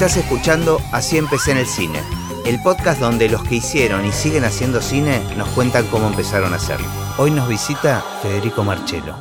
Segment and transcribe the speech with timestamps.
[0.00, 2.00] Estás escuchando Así empecé en el cine,
[2.46, 6.56] el podcast donde los que hicieron y siguen haciendo cine nos cuentan cómo empezaron a
[6.56, 6.86] hacerlo.
[7.18, 9.14] Hoy nos visita Federico Marchelo.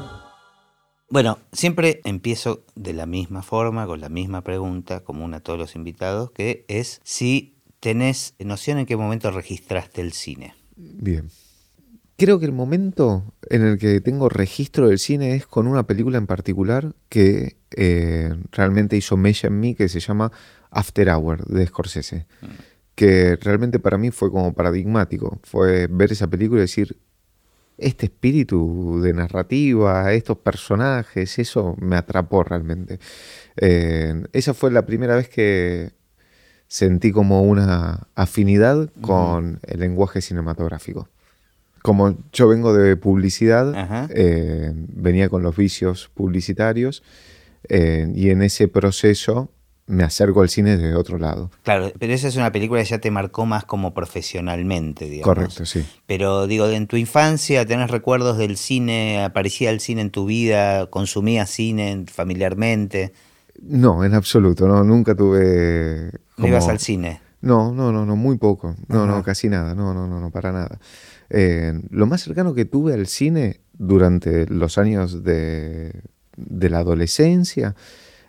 [1.09, 5.75] Bueno, siempre empiezo de la misma forma, con la misma pregunta, común a todos los
[5.75, 10.55] invitados, que es si tenés noción en qué momento registraste el cine.
[10.77, 11.29] Bien.
[12.15, 16.17] Creo que el momento en el que tengo registro del cine es con una película
[16.17, 20.31] en particular que eh, realmente hizo mella en mí, que se llama
[20.71, 22.25] After Hour de Scorsese.
[22.41, 22.45] Mm.
[22.95, 25.39] Que realmente para mí fue como paradigmático.
[25.43, 26.97] Fue ver esa película y decir,
[27.77, 32.99] este espíritu de narrativa, estos personajes, eso me atrapó realmente.
[33.55, 35.93] Eh, esa fue la primera vez que
[36.67, 41.07] sentí como una afinidad con el lenguaje cinematográfico
[41.81, 47.03] como yo vengo de publicidad, eh, venía con los vicios publicitarios
[47.67, 49.51] eh, y en ese proceso
[49.89, 51.49] me acerco al cine de otro lado.
[51.63, 55.35] Claro, pero esa es una película que ya te marcó más como profesionalmente, digamos.
[55.35, 55.83] Correcto, sí.
[56.05, 59.23] Pero digo, en tu infancia, ¿tenés recuerdos del cine?
[59.23, 60.85] ¿Aparecía el cine en tu vida?
[60.91, 63.13] ¿Consumías cine familiarmente?
[63.61, 66.11] No, en absoluto, no, nunca tuve...
[66.37, 67.19] ¿No ibas al cine?
[67.41, 68.75] No, no, no, no, muy poco.
[68.87, 69.73] No, no, casi nada.
[69.73, 70.79] No, no, no, no, para nada.
[71.29, 76.03] Eh, lo más cercano que tuve al cine durante los años de,
[76.35, 77.75] la adolescencia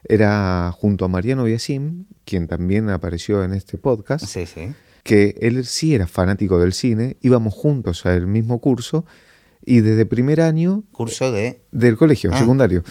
[0.04, 4.24] era junto a Mariano Biasim, quien también apareció en este podcast.
[4.24, 4.72] Sí, sí.
[5.02, 9.04] Que él sí era fanático del cine, íbamos juntos al mismo curso
[9.64, 10.84] y desde primer año...
[10.92, 11.62] ¿Curso de...?
[11.70, 12.82] Del colegio, ah, secundario.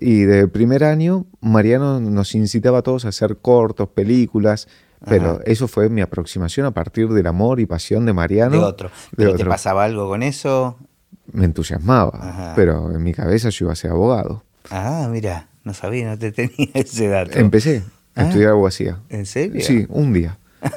[0.00, 4.68] Y de primer año Mariano nos incitaba a todos a hacer cortos, películas,
[5.06, 8.56] pero eso fue mi aproximación a partir del amor y pasión de Mariano.
[8.56, 8.90] De otro.
[9.16, 10.78] ¿Pero te pasaba algo con eso?
[11.32, 14.44] Me entusiasmaba, pero en mi cabeza yo iba a ser abogado.
[14.70, 17.38] Ah, mira, no sabía, no te tenía ese dato.
[17.38, 17.82] Empecé
[18.14, 19.00] a ah, estudiar abogacía.
[19.08, 19.62] ¿En serio?
[19.64, 20.38] Sí, un día.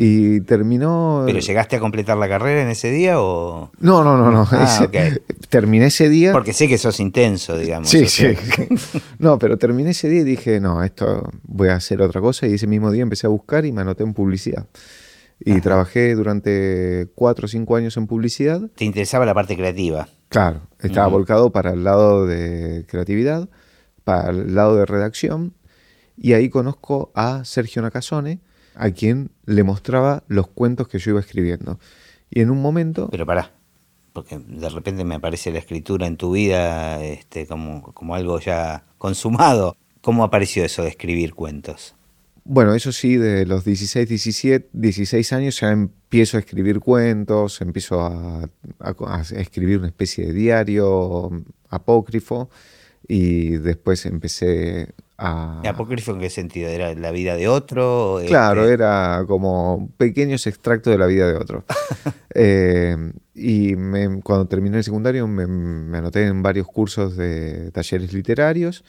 [0.00, 1.24] Y terminó.
[1.26, 3.72] ¿Pero llegaste a completar la carrera en ese día o.?
[3.80, 4.46] No, no, no, no.
[4.48, 4.86] Ah,
[5.48, 6.30] terminé ese día.
[6.32, 7.88] Porque sé que sos intenso, digamos.
[7.88, 8.28] Sí, sí.
[9.18, 12.46] no, pero terminé ese día y dije, no, esto voy a hacer otra cosa.
[12.46, 14.68] Y ese mismo día empecé a buscar y me anoté en publicidad.
[15.40, 18.60] Y trabajé durante cuatro o cinco años en publicidad.
[18.76, 20.08] ¿Te interesaba la parte creativa?
[20.28, 23.48] Claro, estaba volcado para el lado de creatividad,
[24.08, 25.52] para el lado de redacción.
[26.16, 28.40] Y ahí conozco a Sergio Nakazone
[28.74, 31.78] a quien le mostraba los cuentos que yo iba escribiendo.
[32.30, 33.08] Y en un momento...
[33.10, 33.52] Pero pará,
[34.14, 38.86] porque de repente me aparece la escritura en tu vida este, como, como algo ya
[38.96, 39.76] consumado.
[40.00, 41.94] ¿Cómo apareció eso de escribir cuentos?
[42.44, 48.00] Bueno, eso sí, de los 16, 17, 16 años ya empiezo a escribir cuentos, empiezo
[48.00, 48.48] a,
[48.78, 51.30] a escribir una especie de diario
[51.68, 52.48] apócrifo
[53.08, 56.68] y después empecé ¿Apócrifo en qué sentido?
[56.68, 58.20] ¿Era la vida de otro?
[58.28, 61.64] Claro, este era como pequeños extractos de la vida de otro.
[62.40, 62.94] Eh,
[63.34, 63.74] y
[64.22, 65.42] cuando terminé el secundario me,
[65.98, 68.84] anoté en varios cursos de talleres literarios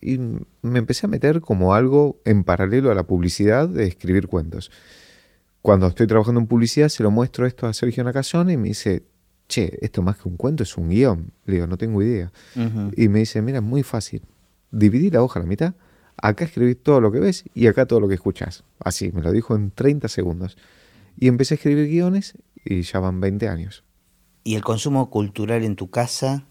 [0.00, 4.70] y me empecé a meter como algo en paralelo a la publicidad de escribir cuentos.
[5.62, 9.02] Cuando estoy trabajando en publicidad se lo muestro esto a Sergio Nakazone y me dice,
[9.48, 11.32] che, esto más que un cuento es un guion.
[11.44, 12.32] Le digo, no tengo idea.
[12.96, 14.22] Y me dice, mira, es muy fácil
[14.70, 15.74] dividí la hoja a la mitad,
[16.16, 18.64] acá escribís todo lo que ves y acá todo lo que escuchas.
[18.80, 20.56] Así, me lo dijo en 30 segundos.
[21.18, 22.34] Y empecé a escribir guiones
[22.64, 23.84] y ya van 20 años.
[24.44, 26.46] ¿Y el consumo cultural en tu casa?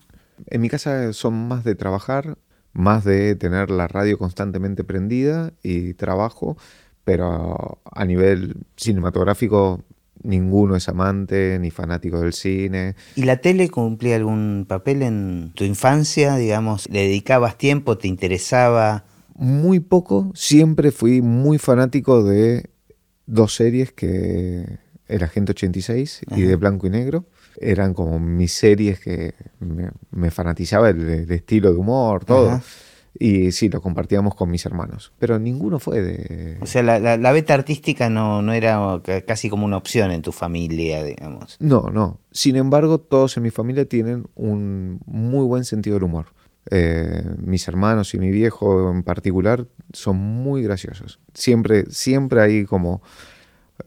[0.48, 2.38] En mi casa son más de trabajar,
[2.74, 6.58] más de tener la radio constantemente prendida y trabajo,
[7.04, 9.84] pero a nivel cinematográfico
[10.26, 12.96] ninguno es amante ni fanático del cine.
[13.16, 16.36] ¿Y la tele cumplía algún papel en tu infancia?
[16.36, 17.98] Digamos, ¿le dedicabas tiempo?
[17.98, 19.06] ¿Te interesaba?
[19.36, 20.32] Muy poco.
[20.34, 22.70] Siempre fui muy fanático de
[23.26, 27.26] dos series que era Agente 86 y de Blanco y Negro.
[27.60, 29.34] Eran como mis series que
[30.12, 32.62] me, fanatizaba el, estilo de humor, todo.
[33.18, 35.14] Y sí, lo compartíamos con mis hermanos.
[35.20, 36.58] Pero ninguno fue de.
[36.62, 41.04] O sea, la, beta artística no, no era casi como una opción en tu familia,
[41.04, 41.58] digamos.
[41.60, 42.20] No, no.
[42.32, 46.28] Sin embargo, todos en mi familia tienen un muy buen sentido del humor.
[46.72, 51.20] Eh, mis hermanos y mi viejo en particular son muy graciosos.
[51.34, 53.02] Siempre, siempre hay como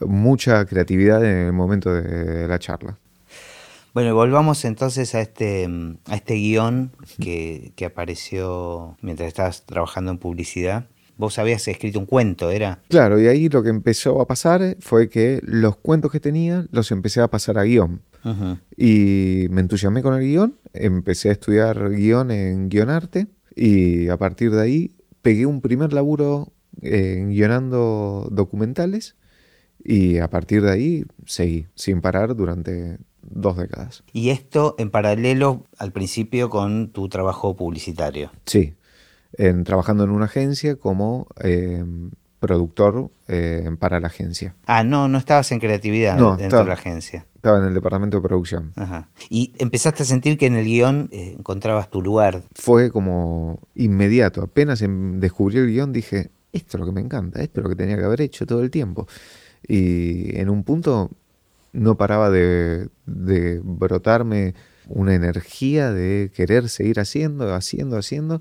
[0.01, 2.99] mucha creatividad en el momento de la charla.
[3.99, 5.69] Bueno, volvamos entonces a este,
[6.07, 10.87] a este guion que, apareció mientras estabas trabajando en publicidad.
[11.17, 12.81] Vos habías escrito un cuento, ¿era?
[12.91, 16.93] Claro, y ahí lo que empezó a pasar fue que los cuentos que tenía los
[16.93, 18.03] empecé a pasar a guion.
[18.77, 24.53] Y me entusiasmé con el guion, empecé a estudiar guion en guionarte y a partir
[24.53, 26.53] de ahí pegué un primer laburo
[26.83, 29.17] eh, guionando documentales
[29.83, 32.99] y a partir de ahí seguí sin parar durante
[33.31, 34.03] dos décadas.
[34.13, 38.31] Y esto en paralelo al principio con tu trabajo publicitario.
[38.47, 38.75] Sí,
[39.35, 41.85] en, trabajando en una agencia como eh,
[42.41, 44.55] productor eh, para la agencia.
[44.67, 47.27] Ah, no, no estabas en creatividad No, dentro estaba- de la agencia.
[47.35, 48.73] Estaba en el departamento de producción.
[48.75, 49.09] Ajá.
[49.31, 52.43] Y empezaste a sentir que en el guion eh, encontrabas tu lugar.
[52.55, 54.43] Fue como inmediato.
[54.43, 57.71] Apenas em- descubrí el guion dije, esto es lo que me encanta, esto es lo
[57.71, 59.07] que tenía que haber hecho todo el tiempo.
[59.67, 61.11] Y en un punto
[61.79, 64.55] no paraba de, de brotarme
[64.89, 68.41] una energía de querer seguir haciendo, haciendo, haciendo.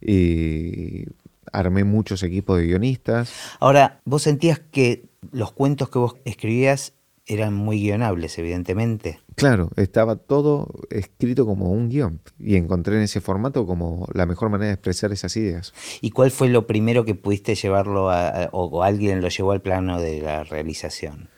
[0.00, 1.06] Y
[1.52, 3.32] armé muchos equipos de guionistas.
[3.60, 6.92] Ahora, vos sentías que los cuentos que vos escribías
[7.26, 9.20] eran muy guionables, evidentemente.
[9.34, 14.48] Claro, estaba todo escrito como un guion y encontré en ese formato como la mejor
[14.48, 15.74] manera de expresar esas ideas.
[16.00, 20.00] ¿Y cuál fue lo primero que pudiste llevarlo a, o alguien lo llevó al plano
[20.00, 21.28] de la realización?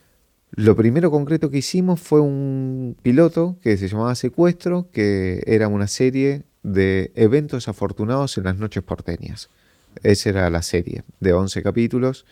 [0.58, 5.86] Lo primero concreto que hicimos fue un piloto que se llamaba Secuestro, que era una
[5.86, 9.50] serie de eventos afortunados en las noches porteñas.
[10.02, 12.26] Esa era la serie, de 11 capítulos,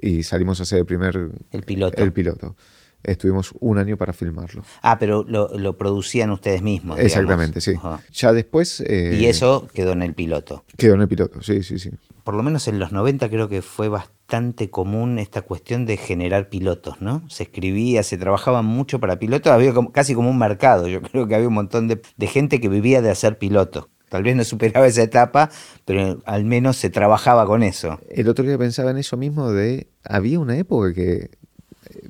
[0.00, 2.00] y salimos a hacer el primer El piloto.
[2.00, 2.54] el piloto.
[3.02, 4.62] Estuvimos un año para filmarlo.
[4.80, 6.98] Ah, pero lo, lo producían ustedes mismos.
[6.98, 7.12] digamos.
[7.16, 7.72] Exactamente, sí.
[7.76, 8.00] Ajá.
[8.12, 8.80] Ya después...
[8.86, 10.64] eh, Y eso quedó en el piloto.
[10.76, 11.90] Quedó en el piloto, sí, sí, sí.
[12.22, 14.21] Por lo menos en los 90 creo que fue bastante
[14.70, 17.22] común esta cuestión de generar pilotos, ¿no?
[17.28, 20.88] Se escribía, se trabajaba mucho para pilotos, había como- casi como un mercado.
[20.88, 23.88] Yo creo que había un montón de, de gente que vivía de hacer pilotos.
[24.08, 25.48] Tal vez no superaba esa etapa,
[25.86, 27.98] pero al menos se trabajaba con eso.
[28.10, 29.88] El otro día pensaba en eso mismo de...
[30.04, 31.12] Había una época que...
[31.14, 31.30] eh,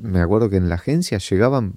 [0.00, 1.74] Me acuerdo que en la agencia llegaban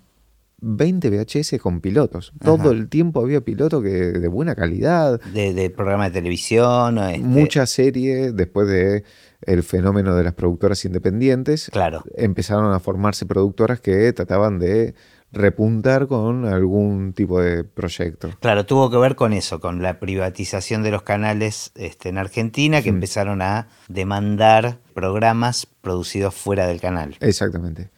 [0.62, 2.34] 20 VHS con pilotos.
[2.44, 5.22] Todo el tiempo había piloto que de buena calidad.
[5.32, 6.98] De, de programa de televisión.
[6.98, 9.04] este- Mucha serie después de
[9.46, 11.70] el fenómeno de las productoras independientes.
[11.72, 12.04] Claro.
[12.16, 14.96] Empezaron a formarse productoras que trataban de
[15.32, 18.30] repuntar con algún tipo de proyecto.
[18.40, 22.82] Claro, tuvo que ver con eso, con la privatización de los canales este, en Argentina,
[22.82, 22.96] que Mm.
[22.96, 27.18] empezaron a demandar programas producidos fuera del canal.
[27.20, 27.90] Exactamente.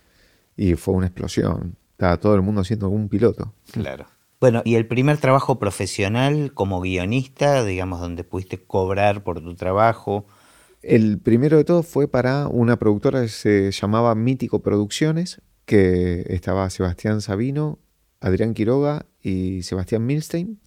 [0.56, 1.76] Y fue una explosión.
[1.92, 3.54] Estaba todo el mundo haciendo un piloto.
[3.72, 4.08] Claro.
[4.40, 10.26] Bueno, y el primer trabajo profesional como guionista, digamos, donde pudiste cobrar por tu trabajo.
[10.82, 16.70] El primero de todo fue para una productora que se llamaba Mítico Producciones, que estaba
[16.70, 17.80] Sebastián Sabino,
[18.22, 20.60] Adrián Quiroga y Sebastián Milstein,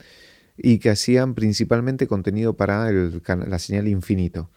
[0.56, 4.50] y que hacían principalmente contenido para la señal Infinito.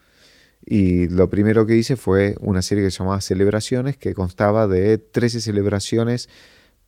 [0.66, 4.98] Y lo primero que hice fue una serie que se llamaba Celebraciones, que constaba de
[4.98, 6.30] 13 celebraciones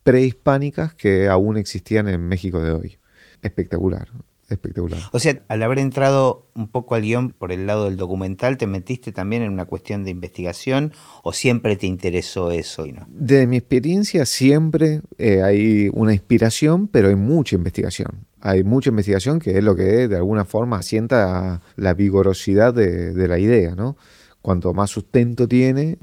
[0.03, 2.97] prehispánicas que aún existían en México de hoy.
[3.41, 4.09] Espectacular,
[4.49, 4.99] espectacular.
[5.11, 8.67] O sea, al haber entrado un poco al guion por el lado del documental, ¿te
[8.67, 10.93] metiste también en una cuestión de investigación
[11.23, 12.85] o siempre te interesó eso?
[12.85, 13.07] Y no?
[13.09, 18.25] De mi experiencia siempre eh, hay una inspiración, pero hay mucha investigación.
[18.41, 23.27] Hay mucha investigación que es lo que de alguna forma asienta la vigorosidad de, de
[23.27, 23.97] la idea, ¿no?
[24.41, 25.97] Cuanto más sustento tiene,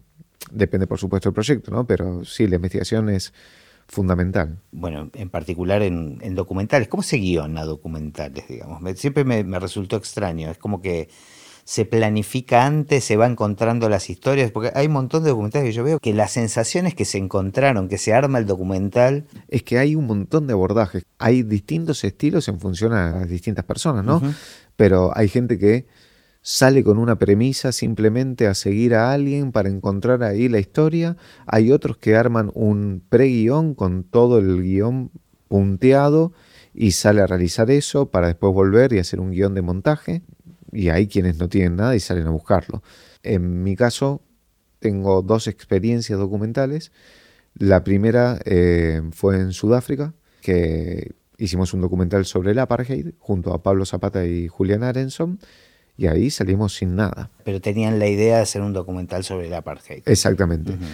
[0.50, 1.86] depende por supuesto del proyecto, ¿no?
[1.86, 3.32] Pero sí, la investigación es
[3.92, 4.58] fundamental.
[4.72, 6.88] Bueno, en particular en, en documentales.
[6.88, 8.80] ¿Cómo se guiona documentales, digamos?
[8.80, 10.50] Me- siempre me, me resultó extraño.
[10.50, 11.10] Es como que
[11.64, 15.72] se planifica antes, se va encontrando las historias, porque hay un montón de documentales que
[15.72, 19.78] yo veo que las sensaciones que se encontraron, que se arma el documental, Es que
[19.78, 21.04] hay un montón de abordajes.
[21.18, 24.20] Hay distintos estilos en función a las distintas personas, ¿no?
[24.74, 25.86] Pero hay gente que
[26.42, 31.16] sale con una premisa simplemente a seguir a alguien para encontrar ahí la historia.
[31.46, 35.10] Hay otros que arman un pre-guión con todo el guion
[35.48, 36.32] punteado
[36.74, 40.22] y sale a realizar eso para después volver y hacer un guion de montaje.
[40.72, 42.82] Y hay quienes no tienen nada y salen a buscarlo.
[43.22, 44.22] En mi caso,
[44.80, 46.90] tengo dos experiencias documentales.
[47.54, 53.62] La primera eh, fue en Sudáfrica, que hicimos un documental sobre el apartheid junto a
[53.62, 55.38] Pablo Zapata y Julián Arenson,
[55.96, 57.30] y ahí salimos sin nada.
[57.44, 60.02] pero tenían la idea de hacer un documental sobre el apartheid.
[60.06, 60.72] Exactamente.
[60.72, 60.84] Ujú.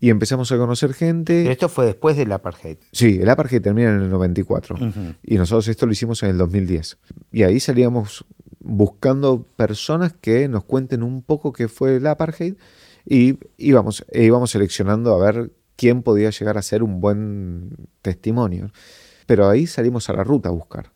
[0.00, 1.50] Y empezamos a conocer Pero gente.
[1.50, 2.76] esto fue después del apartheid.
[2.92, 4.76] Sí, el apartheid termina en el 94.
[4.76, 5.14] Ujú.
[5.24, 6.98] Y nosotros esto lo hicimos en el 2010.
[7.32, 8.24] Y ahí salíamos
[8.60, 12.54] buscando personas que nos cuenten un poco qué fue el apartheid
[13.04, 17.70] y íbamos, e íbamos seleccionando a ver quién podía llegar a ser un buen
[18.02, 18.70] testimonio.
[19.26, 20.92] Pero ahí salimos a la ruta a buscar.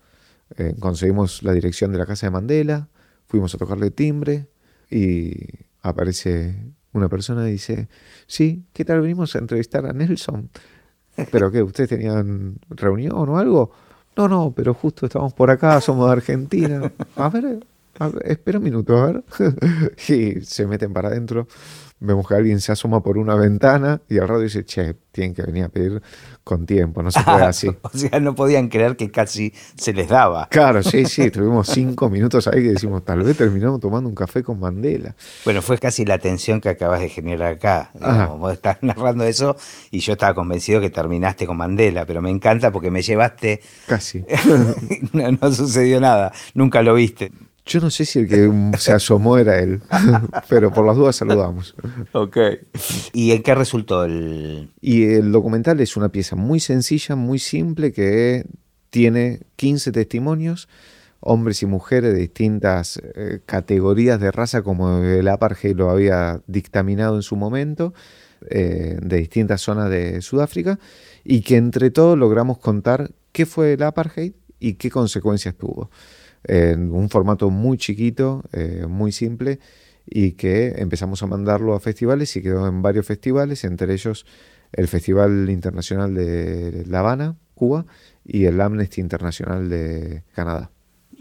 [0.59, 2.89] Eh, conseguimos la dirección de la casa de Mandela,
[3.33, 4.47] fuimos a tocarle timbre
[4.91, 5.33] y
[5.81, 6.55] aparece
[6.93, 7.89] una persona y dice,
[8.27, 10.51] sí, ¿qué tal venimos a entrevistar a Nelson?
[11.31, 11.63] ¿Pero qué?
[11.63, 13.73] ¿Ustedes tenían reunión o algo?
[14.19, 16.93] No, no, pero justo estamos por acá, somos de Argentina.
[17.17, 17.65] A ver,
[18.23, 19.25] espera un minuto, a ver.
[20.09, 21.49] y se meten para adentro.
[22.05, 25.43] Vemos que alguien se asoma por una ventana y al rato dice, che, tienen que
[25.43, 26.03] venir a pedir
[26.43, 27.69] con tiempo, no se puede así.
[27.69, 30.49] o sea, no podían creer que casi se les daba.
[30.49, 34.43] Claro, sí, sí, tuvimos cinco minutos ahí que decimos, tal vez terminamos tomando un café
[34.43, 35.15] con Mandela.
[35.45, 37.91] Bueno, fue casi la tensión que acabas de generar acá.
[38.37, 39.57] vos estás narrando eso
[39.91, 43.61] y yo estaba convencido que terminaste con Mandela, pero me encanta porque me llevaste...
[43.87, 44.25] Casi.
[45.13, 47.31] no sucedió nada, nunca lo viste.
[47.65, 49.81] Yo no sé si el que se asomó era él,
[50.49, 51.75] pero por las dudas saludamos.
[52.13, 52.37] Ok.
[53.13, 54.73] ¿Y en qué resultó el...?
[54.81, 58.45] Y el documental es una pieza muy sencilla, muy simple, que
[58.91, 60.69] tiene 15 testimonios,
[61.21, 67.15] hombres y mujeres de distintas eh, categorías de raza, como el apartheid lo había dictaminado
[67.15, 67.95] en su momento,
[68.51, 70.81] eh, de distintas zonas de Sudáfrica,
[71.23, 75.91] y que entre todos logramos contar qué fue el apartheid y qué consecuencias tuvo
[76.45, 79.61] en un formato muy chiquito, eh, muy simple,
[80.07, 84.27] y que empezamos a mandarlo a festivales y quedó en varios festivales, entre ellos
[84.73, 87.87] el Festival Internacional de La Habana, Cuba,
[88.25, 90.71] y el Amnesty Internacional de Canadá.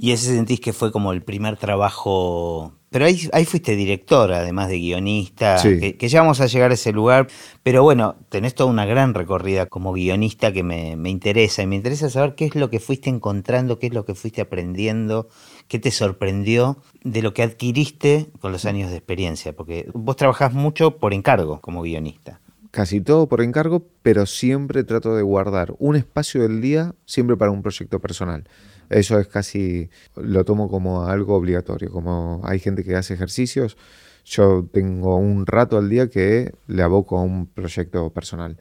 [0.01, 4.67] ¿Y ese sentís que fue como el primer trabajo pero ahí, ahí fuiste director, además
[4.67, 7.27] de guionista, que, ya vamos a llegar a ese lugar.
[7.63, 11.61] Pero bueno, tenés toda una gran recorrida como guionista que me, me, interesa.
[11.61, 14.41] Y me interesa saber qué es lo que fuiste encontrando, qué es lo que fuiste
[14.41, 15.29] aprendiendo,
[15.69, 19.53] qué te sorprendió de lo que adquiriste con los años de experiencia.
[19.53, 22.41] Porque vos trabajás mucho por encargo como guionista.
[22.71, 27.51] Casi todo por encargo, pero siempre trato de guardar un espacio del día siempre para
[27.51, 28.49] un proyecto personal.
[28.91, 33.77] Eso es casi, lo tomo como algo obligatorio, como hay gente que hace ejercicios,
[34.25, 38.57] yo tengo un rato al día que le aboco a un proyecto personal.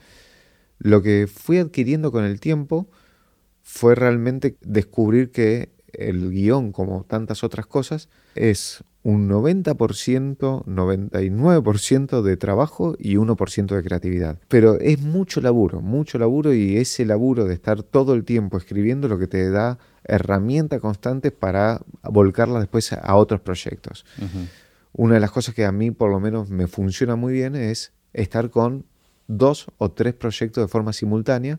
[0.78, 2.88] Lo que fui adquiriendo con el tiempo
[3.62, 12.36] fue realmente descubrir que el guion, como tantas otras cosas, es un 90%, 99% de
[12.36, 14.38] trabajo y 1% de creatividad.
[14.48, 19.08] Pero es mucho laburo, mucho laburo y ese laburo de estar todo el tiempo escribiendo
[19.08, 24.04] lo que te da herramientas constantes para volcarla después a otros proyectos.
[24.92, 27.92] Una de las cosas que a mí por lo menos me funciona muy bien es
[28.12, 28.84] estar con
[29.28, 31.58] dos o tres proyectos de forma simultánea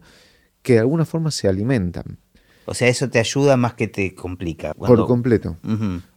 [0.62, 2.19] que de alguna forma se alimentan.
[2.65, 4.74] O sea, eso te ayuda más que te complica.
[4.74, 5.58] Por completo.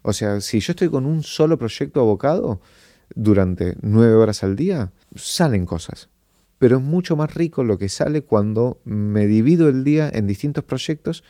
[0.03, 2.61] O sea, si yo estoy con un solo proyecto abocado
[3.15, 6.09] durante nueve horas al día, salen cosas.
[6.59, 10.65] Pero es mucho más rico lo que sale cuando me divido el día en distintos
[10.65, 11.25] proyectos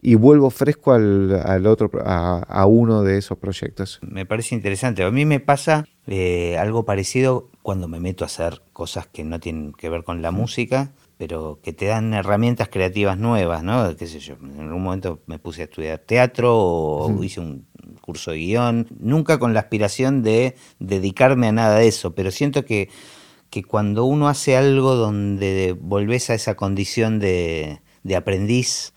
[0.00, 4.00] y vuelvo fresco al, otro, a, uno de esos proyectos.
[4.02, 5.02] Me parece interesante.
[5.02, 9.40] A mí me pasa eh, algo parecido cuando me meto a hacer cosas que no
[9.40, 13.96] tienen que ver con la música, pero que te dan herramientas creativas nuevas, ¿no?
[13.96, 14.34] ¿Qué sé yo?
[14.34, 17.66] En algún momento me puse a estudiar teatro o hice un
[18.00, 22.64] curso de guion, nunca con la aspiración de dedicarme a nada de eso, pero siento
[22.64, 22.90] que,
[23.50, 28.92] que cuando uno hace algo donde volvés a esa condición de, de aprendiz,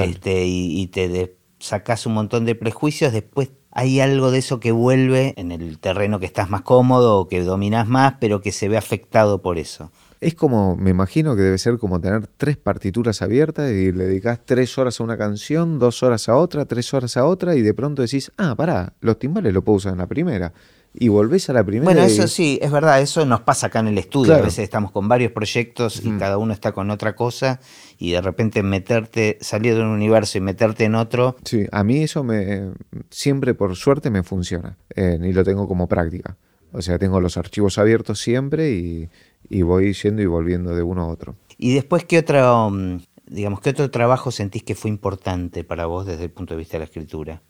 [0.00, 5.34] este, y, te sacas un montón de prejuicios, después hay algo de eso que vuelve
[5.36, 8.76] en el terreno que estás más cómodo o que dominas más, pero que se ve
[8.76, 9.92] afectado por eso.
[10.20, 14.40] Es como, me imagino que debe ser como tener tres partituras abiertas y le dedicas
[14.44, 17.72] tres horas a una canción, dos horas a otra, tres horas a otra y de
[17.72, 20.52] pronto decís, ah, pará, los timbales lo puedo usar en la primera
[21.00, 21.84] y volvés a la primera.
[21.84, 24.34] Bueno, eso sí, es verdad, eso nos pasa acá en el estudio.
[24.34, 27.60] A veces estamos con varios proyectos y cada uno está con otra cosa
[27.98, 31.36] y de repente meterte, salir de un universo y meterte en otro.
[31.44, 32.72] Sí, a mí eso me
[33.10, 36.36] siempre por suerte me funciona eh, y lo tengo como práctica.
[36.72, 39.08] O sea, tengo los archivos abiertos siempre y,
[39.48, 41.36] y voy yendo y volviendo de uno a otro.
[41.56, 46.06] ¿Y después qué otro, mm, digamos, qué otro trabajo sentís que fue importante para vos
[46.06, 47.42] desde el punto de vista de la escritura?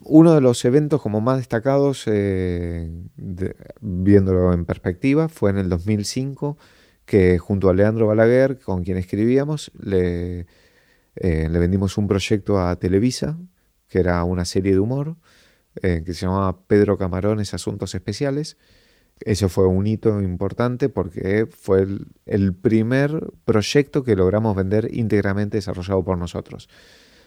[0.00, 2.90] Uno de los eventos como más destacados, eh,
[3.80, 6.58] viéndolo en perspectiva, fue en el 2005,
[7.06, 10.46] que junto a Leandro Balaguer, con quien escribíamos, le,
[11.16, 13.38] eh, le vendimos un proyecto a Televisa,
[13.88, 15.16] que era una serie de humor,
[15.82, 18.56] eh, que se llamaba Pedro Camarones Asuntos Especiales.
[19.20, 21.86] Eso fue un hito importante porque fue
[22.26, 26.68] el primer proyecto que logramos vender íntegramente desarrollado por nosotros.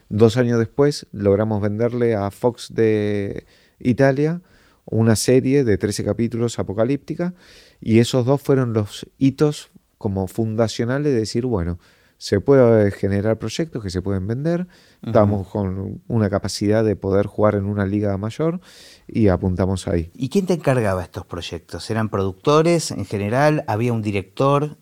[0.10, 3.46] Dos años después logramos venderle a Fox de
[3.80, 4.42] Italia
[4.86, 7.34] una serie de 13 capítulos apocalíptica
[7.82, 11.80] y esos dos fueron los hitos como fundacionales de decir, bueno,
[12.18, 14.68] se puede generar proyectos que se pueden vender,
[15.06, 18.60] estamos con una capacidad de poder jugar en una liga mayor
[19.08, 20.12] y apuntamos ahí.
[20.16, 21.90] ¿Y quién te encargaba estos proyectos?
[21.92, 23.64] ¿Eran productores en general?
[23.68, 24.78] ¿Había un director?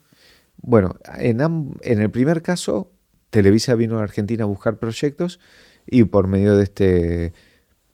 [0.58, 1.42] Bueno, en,
[1.82, 2.95] en el primer caso
[3.36, 5.42] Televisa vino a Argentina a buscar proyectos
[5.86, 7.34] y por medio de este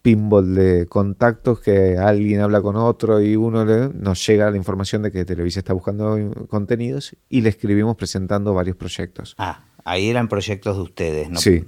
[0.03, 5.01] pinball de contactos que alguien habla con otro y uno le, nos llega la información
[5.01, 9.33] de que Televisa está buscando contenidos y le escribimos presentando varios proyectos.
[9.39, 11.39] Ah, ahí eran proyectos de ustedes, ¿no?
[11.39, 11.65] Sí,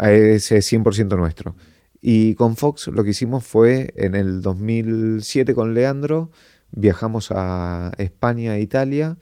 [0.00, 1.54] ese es 100% nuestro.
[2.00, 6.32] Y con Fox lo que hicimos fue en el 2007 con Leandro,
[6.72, 9.16] viajamos a España e Italia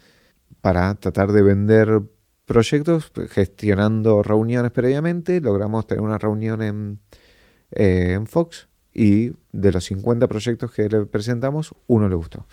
[0.62, 2.00] para tratar de vender
[2.50, 5.40] proyectos, gestionando reuniones previamente.
[5.40, 6.98] Logramos tener una reunión en,
[7.70, 12.48] eh, en Fox y de los 50 proyectos que le presentamos, uno le gustó.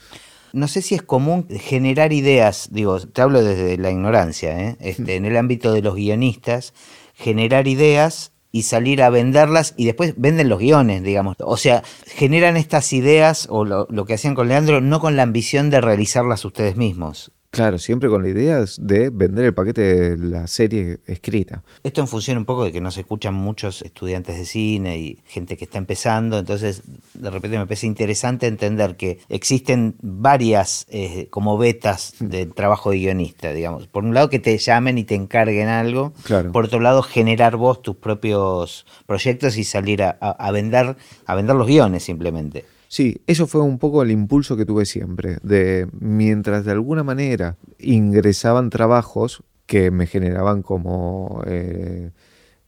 [0.53, 4.77] No sé si es común generar ideas, digo, te hablo desde la ignorancia, ¿eh?
[4.81, 6.75] este, en el ámbito de los guionistas,
[7.15, 11.37] generar ideas y salir a venderlas y después venden los guiones, digamos.
[11.39, 15.71] O sea, generan estas ideas o lo que hacían con Leandro no con la ambición
[15.71, 20.45] de realizarlas ustedes mismos, Claro, siempre con la idea de vender el paquete de la
[20.45, 21.63] serie escrita.
[21.81, 25.57] Esto en función un poco de que nos escuchan muchos estudiantes de cine y gente
[25.57, 26.83] que está empezando, entonces
[27.15, 32.25] de repente me parece interesante entender que existen varias eh, como betas mm.
[32.27, 33.87] del trabajo de guionista, digamos.
[33.87, 36.51] Por un lado que te llamen y te encarguen algo, claro.
[36.51, 40.95] por otro lado generar vos tus propios proyectos y salir a vender,
[41.25, 42.65] a vender los guiones simplemente.
[42.87, 47.57] Sí, eso fue un poco el impulso que tuve siempre, de mientras de alguna manera
[47.79, 52.11] ingresaban trabajos que me generaban como eh,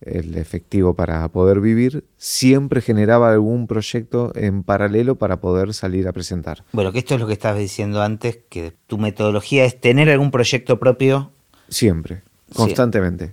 [0.01, 6.13] el efectivo para poder vivir, siempre generaba algún proyecto en paralelo para poder salir a
[6.13, 6.63] presentar.
[6.71, 10.31] Bueno, que esto es lo que estabas diciendo antes, que tu metodología es tener algún
[10.31, 11.31] proyecto propio.
[11.69, 12.23] Siempre,
[12.53, 13.31] constantemente.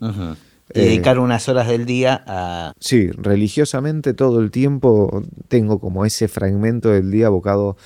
[0.75, 2.73] Y dedicar unas horas del día a...
[2.80, 7.76] Sí, religiosamente todo el tiempo tengo como ese fragmento del día abocado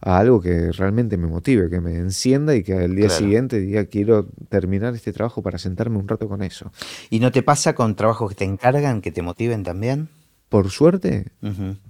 [0.00, 3.84] a algo que realmente me motive, que me encienda y que al día siguiente diga
[3.84, 6.72] quiero terminar este trabajo para sentarme un rato con eso.
[7.10, 10.08] ¿Y no te pasa con trabajos que te encargan, que te motiven también?
[10.48, 11.26] Por suerte,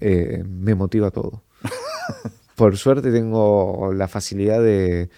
[0.00, 1.42] eh, me motiva todo.
[2.56, 5.08] Por suerte tengo la facilidad de,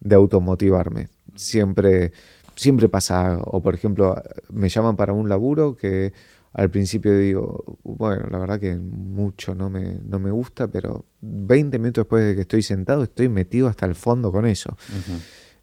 [0.00, 1.08] de automotivarme.
[1.34, 2.12] Siempre
[2.56, 6.12] siempre pasa, o por ejemplo, me llaman para un laburo que
[6.52, 11.78] al principio digo, bueno, la verdad que mucho no me, no me gusta, pero 20
[11.78, 14.76] minutos después de que estoy sentado estoy metido hasta el fondo con eso.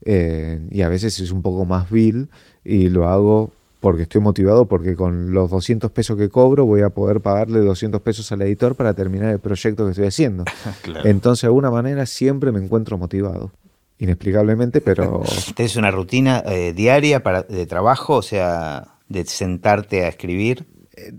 [0.05, 2.29] Eh, y a veces es un poco más vil
[2.63, 6.89] y lo hago porque estoy motivado, porque con los 200 pesos que cobro voy a
[6.89, 10.45] poder pagarle 200 pesos al editor para terminar el proyecto que estoy haciendo.
[11.03, 13.51] Entonces, de alguna manera, siempre me encuentro motivado
[13.99, 15.23] inexplicablemente, pero...
[15.55, 20.65] ¿Tienes una rutina eh, diaria para, de trabajo, o sea, de sentarte a escribir?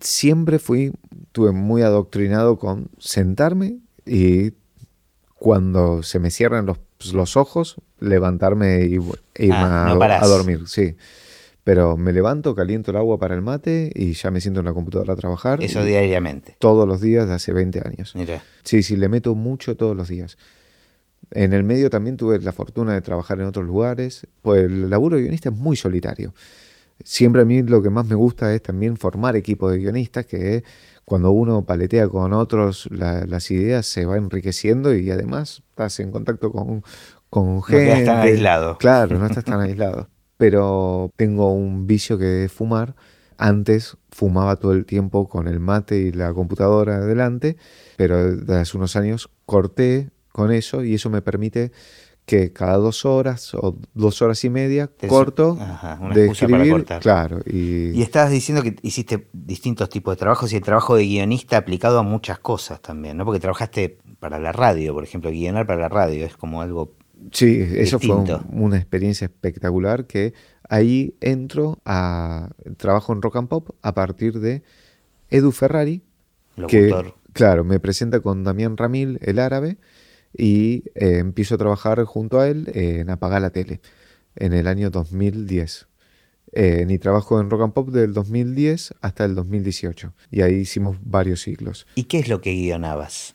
[0.01, 0.93] Siempre fui,
[1.33, 4.53] tuve muy adoctrinado con sentarme y
[5.35, 6.79] cuando se me cierran los,
[7.13, 8.97] los ojos, levantarme y,
[9.35, 10.97] e irme ah, a, dormir, sí.
[11.63, 14.73] Pero me levanto, caliento el agua para el mate y ya me siento en la
[14.73, 15.63] computadora a trabajar.
[15.63, 16.57] Eso diariamente.
[16.59, 18.15] Todos los días de hace 20 años.
[18.17, 18.43] Mira.
[18.65, 20.39] Sí, sí, le meto mucho todos los días.
[21.31, 25.17] En el medio también tuve la fortuna de trabajar en otros lugares, pues el laburo
[25.17, 26.35] de guionista es muy solitario.
[27.05, 30.65] Siempre a mí lo que más me gusta es también formar equipos de guionistas, que
[31.05, 36.51] cuando uno paletea con otros las ideas se va enriqueciendo y además estás en contacto
[36.51, 36.83] con,
[37.31, 37.87] con gente.
[37.87, 38.79] No estás tan aislado.
[38.79, 40.09] Claro, no estás tan aislado.
[40.37, 42.95] Pero tengo un vicio que es fumar.
[43.37, 47.57] Antes fumaba todo el tiempo con el mate y la computadora delante,
[47.97, 51.73] pero desde hace unos años corté con eso y eso me permite
[52.25, 55.59] que cada dos horas o dos horas y media corto
[56.15, 57.41] de escribir, claro.
[57.45, 57.91] Y...
[57.91, 61.99] y estabas diciendo que hiciste distintos tipos de trabajos y el trabajo de guionista aplicado
[61.99, 63.25] a muchas cosas también, ¿no?
[63.25, 66.95] Porque trabajaste para la radio, por ejemplo, guionar para la radio es como algo
[67.33, 68.15] Sí, eso fue
[68.53, 70.35] una experiencia espectacular que
[70.69, 74.63] ahí entro a trabajo en Rock and Pop a partir de
[75.29, 76.05] Edu Ferrari,
[76.69, 76.95] que
[77.33, 79.79] claro, me presenta con Damián Ramil, el árabe,
[80.37, 83.81] y eh, empiezo a trabajar junto a él en Apagar la Tele
[84.37, 85.87] en el año 2010.
[86.53, 90.15] Eh, y trabajo en Rock and Pop del 2010 hasta el 2018.
[90.31, 91.87] Y ahí hicimos varios ciclos.
[91.95, 93.35] ¿Y qué es lo que guionabas?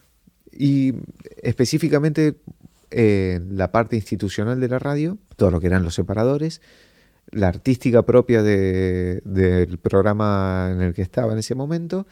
[0.52, 0.96] Y
[1.42, 2.38] específicamente
[2.90, 6.62] eh, la parte institucional de la radio, todo lo que eran los separadores,
[7.32, 12.06] la artística propia del programa en el que estaba en ese momento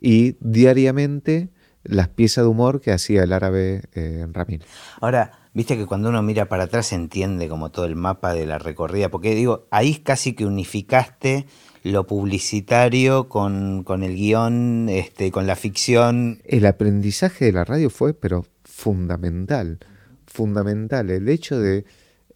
[0.00, 1.50] y diariamente
[1.88, 4.62] las piezas de humor que hacía el árabe eh, Ramil.
[5.00, 8.46] Ahora, viste que cuando uno mira para atrás se entiende como todo el mapa de
[8.46, 11.46] la recorrida, porque digo, ahí casi que unificaste
[11.82, 16.40] lo publicitario con, con el guion, este, con la ficción.
[16.44, 19.78] El aprendizaje de la radio fue, pero fundamental,
[20.26, 21.10] fundamental.
[21.10, 21.84] El hecho de,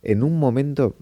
[0.03, 0.95] en un momento,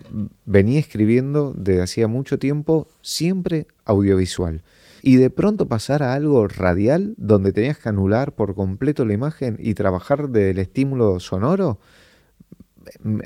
[0.46, 4.62] venía escribiendo desde hacía mucho tiempo, siempre audiovisual
[5.02, 9.56] y de pronto pasar a algo radial donde tenías que anular por completo la imagen
[9.58, 11.78] y trabajar del estímulo sonoro,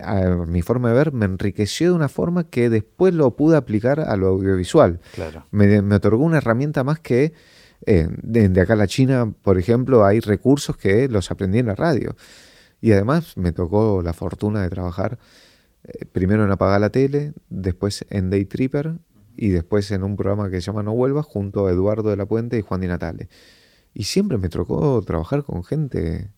[0.02, 4.00] a mi forma de ver, me enriqueció de una forma que después lo pude aplicar
[4.00, 5.00] a lo audiovisual.
[5.14, 5.46] Claro.
[5.50, 7.32] Me, me otorgó una herramienta más que
[7.86, 11.66] eh, de, de acá a la China, por ejemplo, hay recursos que los aprendí en
[11.66, 12.16] la radio.
[12.80, 15.18] Y además me tocó la fortuna de trabajar
[15.84, 18.96] eh, primero en Apagar la Tele, después en Day Tripper
[19.36, 22.26] y después en un programa que se llama No Vuelvas junto a Eduardo de la
[22.26, 23.28] Puente y Juan Di Natale.
[23.94, 26.30] Y siempre me tocó trabajar con gente,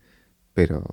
[0.54, 0.84] pero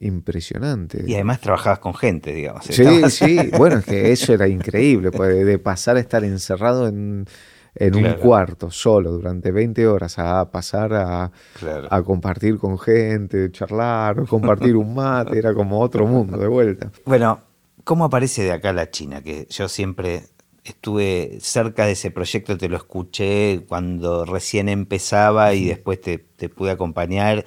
[0.00, 1.04] impresionante.
[1.06, 2.64] Y además trabajabas con gente, digamos.
[2.66, 7.26] Sí, sí, bueno, es que eso era increíble, pues, de pasar a estar encerrado en,
[7.74, 11.88] en un cuarto solo durante 20 horas a pasar a, Claro.
[11.90, 16.90] a compartir con gente, charlar, compartir un mate, era como otro mundo de vuelta.
[17.04, 17.40] Bueno,
[17.84, 19.22] ¿cómo aparece de acá la China?
[19.22, 20.24] Que yo siempre
[20.70, 26.48] estuve cerca de ese proyecto, te lo escuché cuando recién empezaba y después te, te
[26.48, 27.44] pude acompañar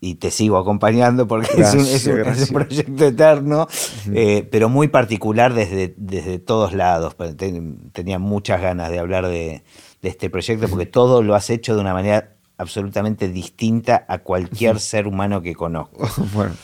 [0.00, 3.66] y te sigo acompañando porque es, un, es un- es proyecto eterno,
[4.14, 7.16] eh, pero muy particular desde, desde todos lados.
[7.36, 9.62] Ten- Tenía muchas ganas de hablar de,
[10.02, 14.78] de este proyecto porque todo lo has hecho de una manera absolutamente distinta a cualquier
[14.78, 16.08] ser humano que conozco.
[16.34, 16.54] bueno,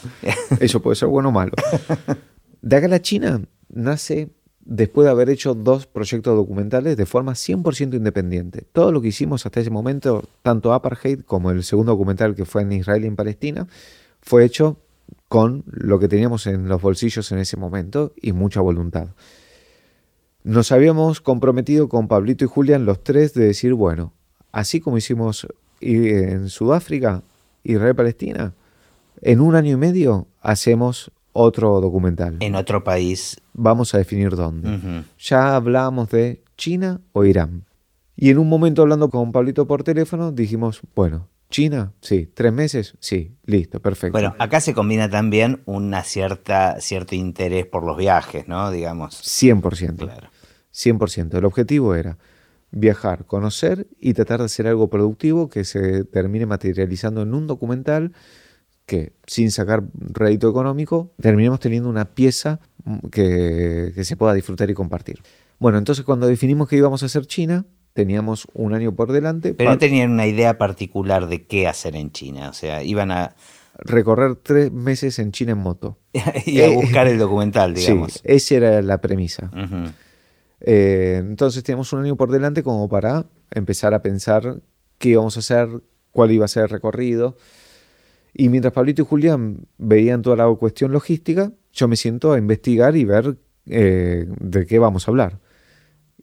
[0.61, 1.53] eso puede ser bueno o malo.
[2.63, 4.29] De acá a la China nace
[4.67, 8.65] después de haber hecho dos proyectos documentales de forma 100% independiente.
[8.73, 12.63] Todo lo que hicimos hasta ese momento, tanto Apartheid como el segundo documental que fue
[12.63, 13.67] en Israel y en Palestina,
[14.21, 14.79] fue hecho
[15.29, 19.09] con lo que teníamos en los bolsillos en ese momento y mucha voluntad.
[20.43, 24.13] Nos habíamos comprometido con Pablito y Julián los tres de decir, bueno,
[24.53, 25.47] así como hicimos
[25.81, 27.23] i- en Sudáfrica,
[27.65, 28.53] Israel-Palestina,
[29.23, 32.39] en un año y medio hacemos otro documental.
[32.41, 33.39] En otro país.
[33.53, 35.05] Vamos a definir dónde.
[35.19, 37.65] Ya hablábamos de China o Irán.
[38.17, 42.97] Y en un momento hablando con Pablito por teléfono dijimos, bueno, China, sí, tres meses,
[43.01, 44.13] sí, listo, perfecto.
[44.13, 48.71] Bueno, acá se combina también una cierta cierto interés por los viajes, ¿no?
[48.71, 49.21] Digamos.
[49.23, 49.97] 100%.
[49.97, 50.31] Claro.
[50.73, 51.35] 100%.
[51.37, 52.19] El objetivo era
[52.71, 58.13] viajar, conocer y tratar de hacer algo productivo que se termine materializando en un documental
[58.87, 64.71] que, sin sacar rédito económico, terminemos teniendo una pieza mm, que, que se pueda disfrutar
[64.71, 65.23] y compartir.
[65.59, 69.71] Bueno, entonces cuando definimos que íbamos a hacer China, teníamos un año por delante Pero
[69.71, 72.51] no tenían una idea particular de qué hacer en China.
[72.51, 73.35] O sea, iban a,
[73.79, 75.99] recorrer tres meses en China en moto.
[76.47, 78.15] y a Eh, buscar el documental, digamos.
[78.15, 79.51] Sí, esa era la premisa.
[80.61, 84.61] Eh, entonces teníamos un año por delante como para empezar a pensar
[84.99, 85.69] qué íbamos a hacer,
[86.11, 87.37] cuál iba a ser el recorrido.
[88.35, 92.97] Y mientras Pablito y Julián veían toda la cuestión logística, yo me siento a investigar
[92.97, 95.41] y ver eh, de qué vamos a hablar.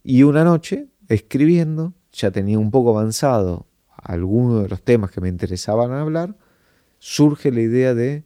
[0.03, 5.29] Y una noche, escribiendo, ya tenía un poco avanzado algunos de los temas que me
[5.29, 6.35] interesaban hablar,
[6.99, 8.25] surge la idea de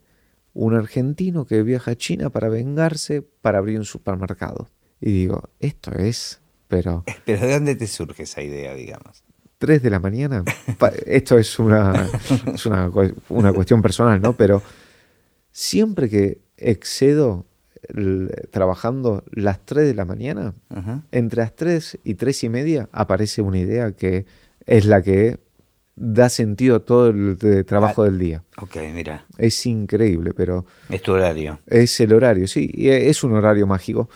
[0.53, 4.69] un argentino que viaja a China para vengarse, para abrir un supermercado.
[5.01, 9.24] Y digo, esto es, pero Pero ¿de dónde te surge esa idea, digamos?
[9.57, 10.43] 3 de la mañana,
[11.05, 12.09] esto es una,
[12.53, 14.33] es una, cu- una cuestión personal, ¿no?
[14.33, 14.61] Pero
[15.51, 17.45] siempre que excedo
[17.89, 20.53] el- trabajando las 3 de la mañana,
[21.11, 24.25] entre las 3 y 3 y media aparece una idea que
[24.65, 25.39] es la que
[25.97, 28.43] da sentido a todo el de- trabajo del día.
[28.61, 31.59] Ok, mira, Es increíble, pero es tu horario.
[31.67, 34.09] es el horario, sí, y es un horario mágico.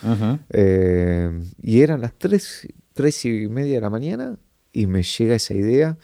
[0.50, 1.30] Eh,
[1.62, 4.36] y eran las 3, tres y media de la mañana
[4.72, 5.98] y me llega esa idea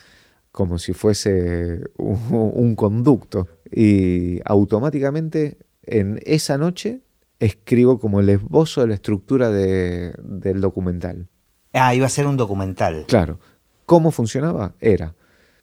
[0.51, 3.47] como si fuese un, un conducto.
[3.71, 7.01] Y automáticamente en esa noche
[7.39, 11.27] escribo como el esbozo de la estructura de- del documental.
[11.73, 13.05] Ah, iba a ser un documental.
[13.07, 13.39] Claro,
[13.85, 14.75] ¿cómo funcionaba?
[14.79, 15.13] Era,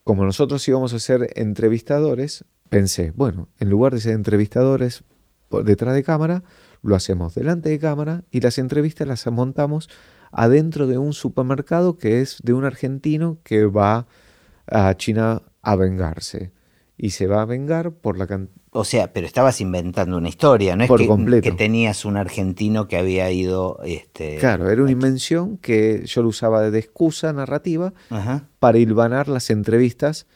[0.04, 5.04] como nosotros íbamos a ser entrevistadores, pensé, bueno, en lugar de ser entrevistadores
[5.64, 6.42] detrás de cámara,
[6.82, 9.88] lo hacemos delante de cámara y las entrevistas las montamos
[10.32, 14.06] adentro de un supermercado que es de un argentino que va
[14.66, 16.52] a China a vengarse.
[16.96, 18.56] Y se va a vengar por la cantidad...
[18.70, 21.42] O sea, pero estabas inventando una historia, no es Por que, completo.
[21.42, 23.80] que tenías un argentino que había ido.
[23.84, 28.48] Este, Claro, era una invención que yo lo usaba de excusa narrativa Ajá.
[28.60, 30.26] para hilvanar las entrevistas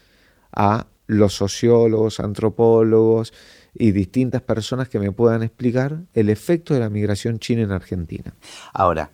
[0.53, 3.33] a los sociólogos, antropólogos
[3.73, 8.35] y distintas personas que me puedan explicar el efecto de la migración china en Argentina.
[8.73, 9.13] Ahora,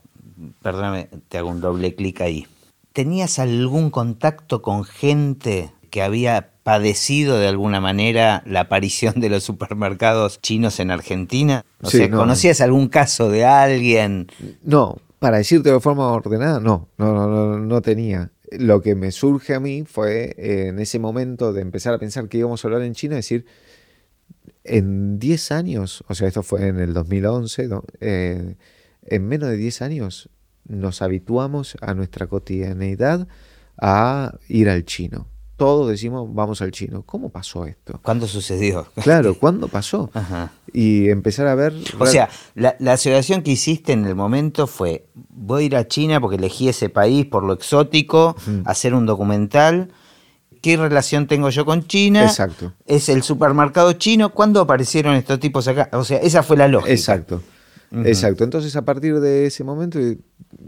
[0.63, 2.47] perdóname, te hago un doble clic ahí.
[2.93, 9.43] ¿Tenías algún contacto con gente que había padecido de alguna manera la aparición de los
[9.45, 11.65] supermercados chinos en Argentina?
[11.81, 12.19] O Sí, sea, no.
[12.19, 14.29] ¿conocías algún caso de alguien?
[14.63, 18.31] No, para decirte de forma ordenada, no, no, no, no, no tenía.
[18.53, 22.29] lo que me surge a mí fue eh, en ese momento de empezar a pensar
[22.29, 23.47] que íbamos a hablar en China, decir,
[24.65, 27.69] en 10 años, o sea, esto fue en el 2011,
[28.01, 28.57] eh,
[29.07, 30.31] en menos de 10 años
[30.67, 33.27] nos habituamos a nuestra cotidianeidad
[33.81, 35.27] a ir al chino.
[35.57, 37.03] Todos decimos, vamos al chino.
[37.03, 38.01] ¿Cómo pasó esto?
[38.03, 38.87] ¿Cuándo sucedió?
[39.03, 40.11] Claro, ¿cuándo pasó?
[40.75, 41.75] Y empezar a ver...
[41.99, 45.87] O sea, la, la asociación que hiciste en el momento fue, voy a ir a
[45.87, 48.35] China porque elegí ese país por lo exótico,
[48.65, 49.93] hacer un documental
[50.63, 52.23] ¿Qué relación tengo yo con China?
[52.23, 52.73] Exacto.
[52.87, 54.33] Es el supermercado chino.
[54.33, 55.91] ¿Cuándo aparecieron estos tipos acá?
[55.93, 56.93] O sea, esa fue la lógica.
[56.93, 57.43] Exacto.
[58.05, 58.45] Exacto.
[58.45, 59.99] Entonces, a partir de ese momento,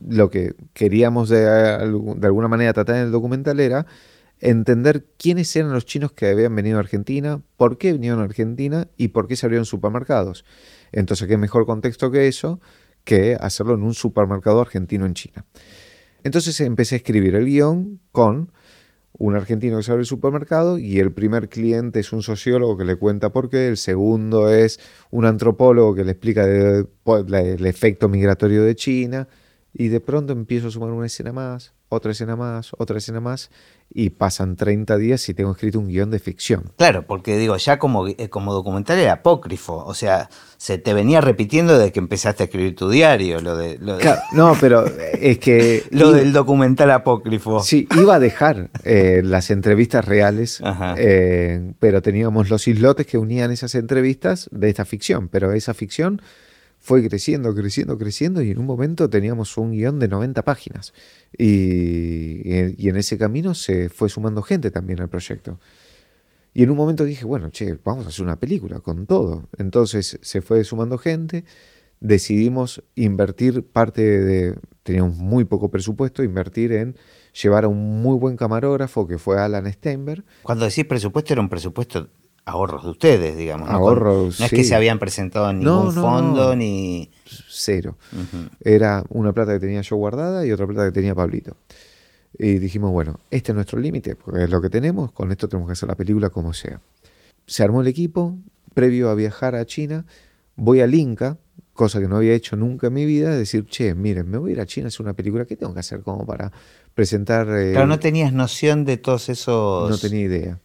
[0.09, 3.87] lo que queríamos de, de, alguna manera tratar en el documental era
[4.41, 8.89] entender quiénes eran los chinos que habían venido a Argentina, por qué vinieron a Argentina
[8.97, 10.45] y por qué se abrieron supermercados.
[10.93, 12.61] Entonces, ¿qué mejor contexto que eso
[13.05, 15.47] que hacerlo en un supermercado argentino en China?
[16.25, 18.51] Entonces empecé a escribir el guion con
[19.19, 22.85] un argentino que se abre el supermercado y el primer cliente es un sociólogo que
[22.85, 28.65] le cuenta por qué, el segundo es un antropólogo que le explica el efecto migratorio
[28.65, 29.29] de China
[29.75, 33.51] y de pronto empiezo a sumar una escena más, otra escena más, otra escena más,
[33.93, 36.73] y pasan 30 días y tengo escrito un guion de ficción.
[36.77, 41.21] Claro, porque digo, ya como, eh, como documental era apócrifo, o sea, se te venía
[41.21, 43.79] repitiendo desde que empezaste a escribir tu diario, lo de...
[44.33, 45.85] no, pero es que...
[45.91, 47.61] lo del documental apócrifo.
[47.61, 50.63] Sí, iba a dejar eh, las entrevistas reales,
[50.97, 56.23] eh, pero teníamos los islotes que unían esas entrevistas de esta ficción, pero esa ficción
[56.85, 60.93] fue creciendo, creciendo, creciendo y en un momento teníamos un guion de 90 páginas.
[61.33, 65.59] Y, en ese camino se fue sumando gente también al proyecto.
[66.53, 69.49] Y en un momento dije, bueno, che, vamos a hacer una película con todo.
[69.57, 71.47] Entonces se fue sumando gente,
[72.01, 76.99] decidimos invertir parte de, teníamos muy poco presupuesto, invertir en
[77.43, 80.23] llevar a un muy buen camarógrafo que fue Alan Steinberg.
[80.43, 82.11] Cuando decís presupuesto era un presupuesto
[82.45, 83.69] ahorros de ustedes, digamos.
[83.69, 84.39] Ahorros.
[84.41, 87.11] No, es que se habían presentado en ningún fondo ni.
[87.49, 87.97] Cero.
[88.61, 91.57] Era una plata que tenía yo guardada y otra plata que tenía Pablito.
[92.37, 95.69] Y dijimos, bueno, este es nuestro límite, porque es lo que tenemos, con esto tenemos
[95.69, 96.81] que hacer la película como sea.
[97.47, 98.37] Se armó el equipo,
[98.75, 100.05] previo a viajar a China,
[100.57, 101.39] voy al Inca,
[101.75, 104.53] cosa que no había hecho nunca en mi vida, decir, che, miren, me voy a
[104.55, 106.51] ir a China a hacer una película, ¿qué tengo que hacer como para
[106.93, 107.47] presentar?
[107.51, 109.89] Eh, Pero no tenías noción de todos esos...
[109.89, 110.59] No tenía idea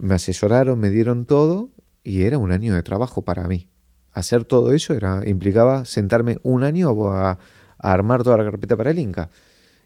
[0.00, 1.70] me asesoraron, me dieron todo
[2.02, 3.68] y era un año de trabajo para mí.
[4.12, 7.38] Hacer todo eso era, implicaba sentarme un año a,
[7.78, 9.30] armar toda la carpeta para el Inca.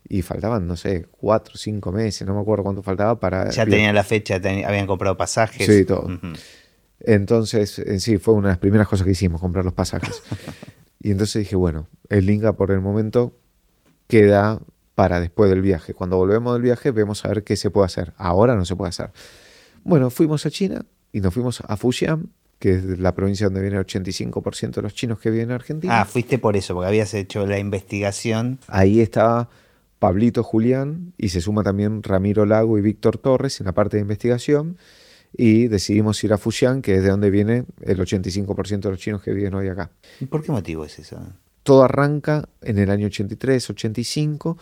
[0.07, 3.51] Y faltaban, no sé, cuatro, cinco meses, no me acuerdo cuánto faltaba para...
[3.51, 5.67] Ya tenían la fecha, habían comprado pasajes.
[5.67, 6.09] Sí, todo.
[7.01, 10.23] Entonces, en sí, fue una de las primeras cosas que hicimos, comprar los pasajes.
[11.01, 13.37] y entonces dije, bueno, el Inca por el momento
[14.07, 14.61] queda
[14.95, 15.95] para después del viaje.
[15.95, 18.13] Cuando volvemos del viaje, vemos a ver qué se puede hacer.
[18.17, 19.11] Ahora no se puede hacer.
[19.85, 23.77] Bueno, fuimos a China y nos fuimos a Fujian, que es la provincia donde viene
[23.77, 26.01] el 85% de los chinos que viven en Argentina.
[26.01, 28.59] Ah, fuiste por eso, porque habías hecho la investigación.
[28.67, 29.51] Ahí estaba
[29.99, 34.01] Pablito Julián y se suma también Ramiro Lago y Víctor Torres en la parte de
[34.01, 34.79] investigación.
[35.37, 39.21] Y decidimos ir a Fujian, que es de donde viene el 85% de los chinos
[39.21, 39.91] que viven hoy acá.
[40.21, 41.21] ¿Y por qué motivo es eso?
[41.63, 44.57] Todo arranca en el año 83, 85.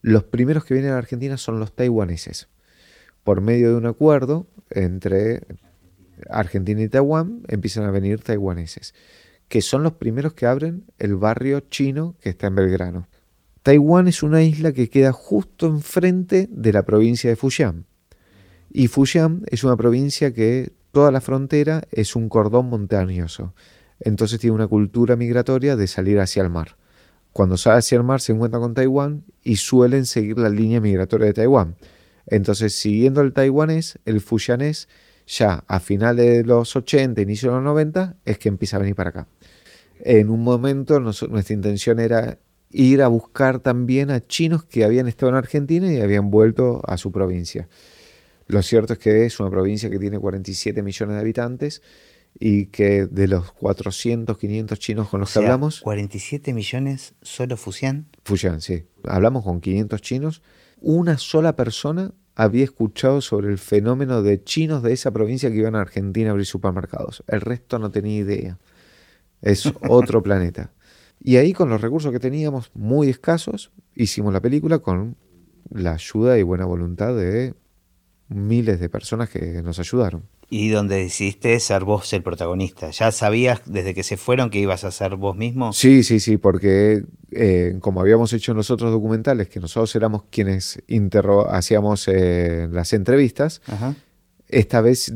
[0.00, 2.48] Los primeros que vienen a Argentina son los taiwaneses.
[3.24, 5.42] Por medio de un acuerdo, entre
[6.28, 8.94] Argentina y Taiwán empiezan a venir taiwaneses,
[9.48, 13.08] que son los primeros que abren el barrio chino que está en Belgrano.
[13.62, 17.86] Taiwán es una isla que queda justo enfrente de la provincia de Fujian.
[18.70, 23.54] Y Fujian es una provincia que toda la frontera es un cordón montañoso.
[24.00, 26.76] Entonces tiene una cultura migratoria de salir hacia el mar.
[27.32, 31.28] Cuando sale hacia el mar se encuentra con Taiwán y suelen seguir la línea migratoria
[31.28, 31.76] de Taiwán.
[32.26, 34.88] Entonces, siguiendo el taiwanés, el fuyanés,
[35.26, 38.94] ya a finales de los 80, inicio de los 90, es que empieza a venir
[38.94, 39.28] para acá.
[40.00, 42.38] En un momento nuestra intención era
[42.70, 46.96] ir a buscar también a chinos que habían estado en Argentina y habían vuelto a
[46.96, 47.68] su provincia.
[48.48, 51.82] Lo cierto es que es una provincia que tiene 47 millones de habitantes
[52.38, 55.80] y que de los 400, 500 chinos con los que hablamos...
[55.82, 58.08] 47 millones solo Fujian.
[58.24, 58.84] Fujian, sí.
[59.04, 60.42] Hablamos con 500 chinos
[60.82, 65.74] una sola persona había escuchado sobre el fenómeno de chinos de esa provincia que iban
[65.74, 67.22] a Argentina a abrir supermercados.
[67.26, 68.58] El resto no tenía idea.
[69.40, 70.72] Es otro planeta.
[71.20, 75.16] Y ahí con los recursos que teníamos muy escasos, hicimos la película con
[75.70, 77.54] la ayuda y buena voluntad de
[78.28, 80.24] miles de personas que nos ayudaron.
[80.54, 82.90] Y donde decidiste ser vos el protagonista.
[82.90, 85.72] ¿Ya sabías desde que se fueron que ibas a ser vos mismo?
[85.72, 90.24] Sí, sí, sí, porque eh, como habíamos hecho en los otros documentales, que nosotros éramos
[90.30, 90.82] quienes
[91.48, 93.62] hacíamos eh, las entrevistas,
[94.46, 95.10] esta vez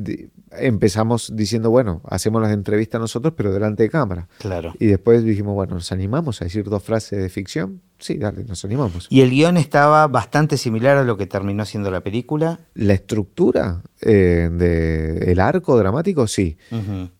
[0.58, 4.28] empezamos diciendo, bueno, hacemos las entrevistas nosotros, pero delante de cámara.
[4.38, 4.74] Claro.
[4.78, 7.82] Y después dijimos, bueno, ¿nos animamos a decir dos frases de ficción?
[7.98, 9.06] Sí, dale, nos animamos.
[9.08, 12.60] ¿Y el guion estaba bastante similar a lo que terminó siendo la película?
[12.74, 16.58] La estructura eh, del arco dramático, sí.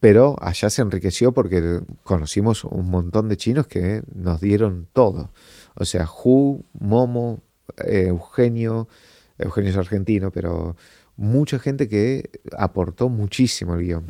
[0.01, 5.31] Pero allá se enriqueció porque conocimos un montón de chinos que nos dieron todo.
[5.77, 7.41] O sea, Hu, Momo,
[7.85, 8.89] eh, Eugenio,
[9.39, 10.77] Eugenio es argentino, pero
[11.17, 14.07] mucha gente que aportó muchísimo al guion.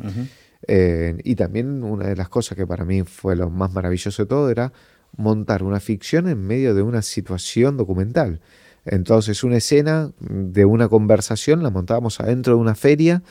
[0.67, 4.27] Eh, y también una de las cosas que para mí fue lo más maravilloso de
[4.27, 4.73] todo era
[5.15, 8.41] montar una ficción en medio de una situación documental.
[8.85, 13.23] Entonces una escena de una conversación la montábamos adentro de una feria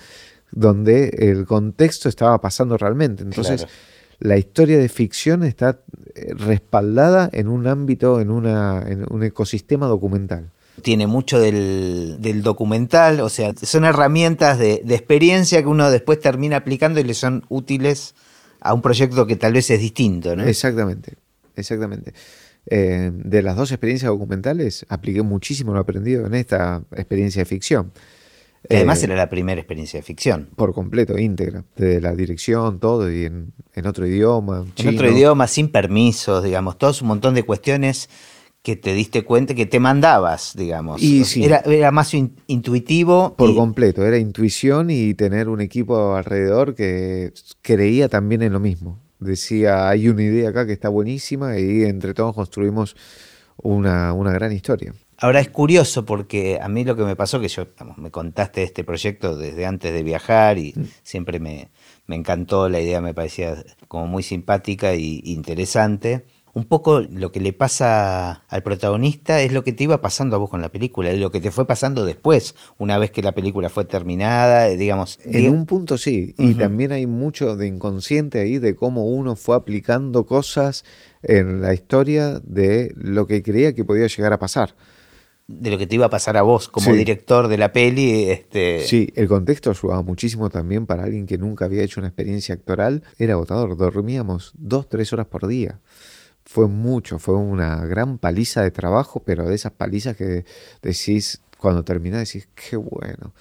[0.53, 3.23] donde el contexto estaba pasando realmente.
[3.23, 3.67] Entonces
[4.19, 5.81] la historia de ficción está
[6.15, 13.21] eh, respaldada en un ámbito, en, una, en un ecosistema documental tiene mucho del, documental,
[13.21, 18.15] o sea, son herramientas de, experiencia que uno después termina aplicando y le son útiles
[18.61, 20.45] a un proyecto que tal vez es distinto, ¿no?
[20.45, 21.15] Exactamente,
[21.55, 22.13] exactamente.
[22.69, 27.93] Eh, de las dos experiencias documentales, apliqué muchísimo lo aprendido en esta experiencia de ficción.
[28.69, 30.49] además eh, era la primera experiencia de ficción.
[30.57, 31.65] Por completo, íntegra.
[31.77, 33.53] De la dirección, todo, y en,
[33.87, 34.65] otro idioma.
[34.79, 38.09] En otro idioma, sin permisos, digamos, todos un montón de cuestiones
[38.67, 41.01] que te diste cuenta que te mandabas, digamos.
[41.01, 43.37] Y era, era, más intuitivo.
[43.37, 48.99] Por completo, era intuición y tener un equipo alrededor que creía también en lo mismo.
[49.21, 52.97] Decía, hay una idea acá que está buenísima y entre todos construimos
[53.57, 54.93] una, una gran historia.
[55.19, 58.67] Ahora es curioso porque a mí lo que me pasó, que yo, me contaste de
[58.67, 60.85] este proyecto desde antes de viajar y mm.
[61.05, 61.71] siempre me,
[62.09, 66.25] me encantó, la idea me parecía como muy simpática e interesante
[66.57, 70.39] un poco lo que le pasa al protagonista es lo que te iba pasando a
[70.39, 73.69] vos con la película, lo que te fue pasando después, una vez que la película
[73.69, 75.19] fue terminada, eh, digamos.
[75.23, 79.55] En un punto sí, y también hay mucho de inconsciente ahí de cómo uno fue
[79.55, 80.87] aplicando cosas
[81.23, 84.75] en la historia de lo que creía que podía llegar a pasar
[85.49, 88.31] de lo que te iba a pasar a vos como director de la peli.
[88.31, 88.81] Este...
[88.81, 93.05] Sí, el contexto ayudaba muchísimo también para alguien que nunca había hecho una experiencia actoral.
[93.17, 95.79] Era agotador, dormíamos dos, tres horas por día
[96.47, 100.45] fue mucho, fue una gran paliza de trabajo, pero de esas palizas que
[100.81, 103.35] decís, cuando terminás decís, qué bueno.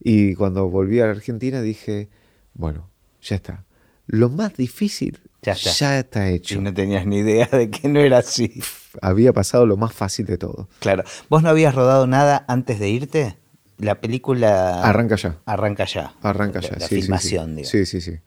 [0.00, 2.08] Y cuando volví a la Argentina dije,
[2.52, 2.90] bueno,
[3.22, 3.64] ya está.
[4.06, 6.56] Lo más difícil ya está, hecho.
[6.56, 8.62] Y no tenías ni idea de que no era así.
[9.00, 10.68] Había pasado lo más fácil de todo.
[10.80, 11.04] Claro.
[11.28, 13.38] ¿Vos no habías rodado nada antes de irte?
[13.78, 14.82] La película...
[14.82, 15.38] Arranca ya.
[15.46, 16.14] Arranca ya.
[16.22, 17.86] Arranca ya, la, filmación, sí, sí.
[17.86, 18.20] Sí, sí, sí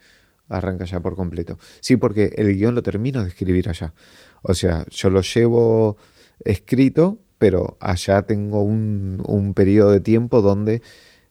[0.49, 1.57] arranca ya por completo.
[1.79, 3.93] Sí, porque el guion lo termino de escribir allá.
[4.41, 5.97] O sea, yo lo llevo
[6.43, 10.81] escrito, pero allá tengo un, un periodo de tiempo donde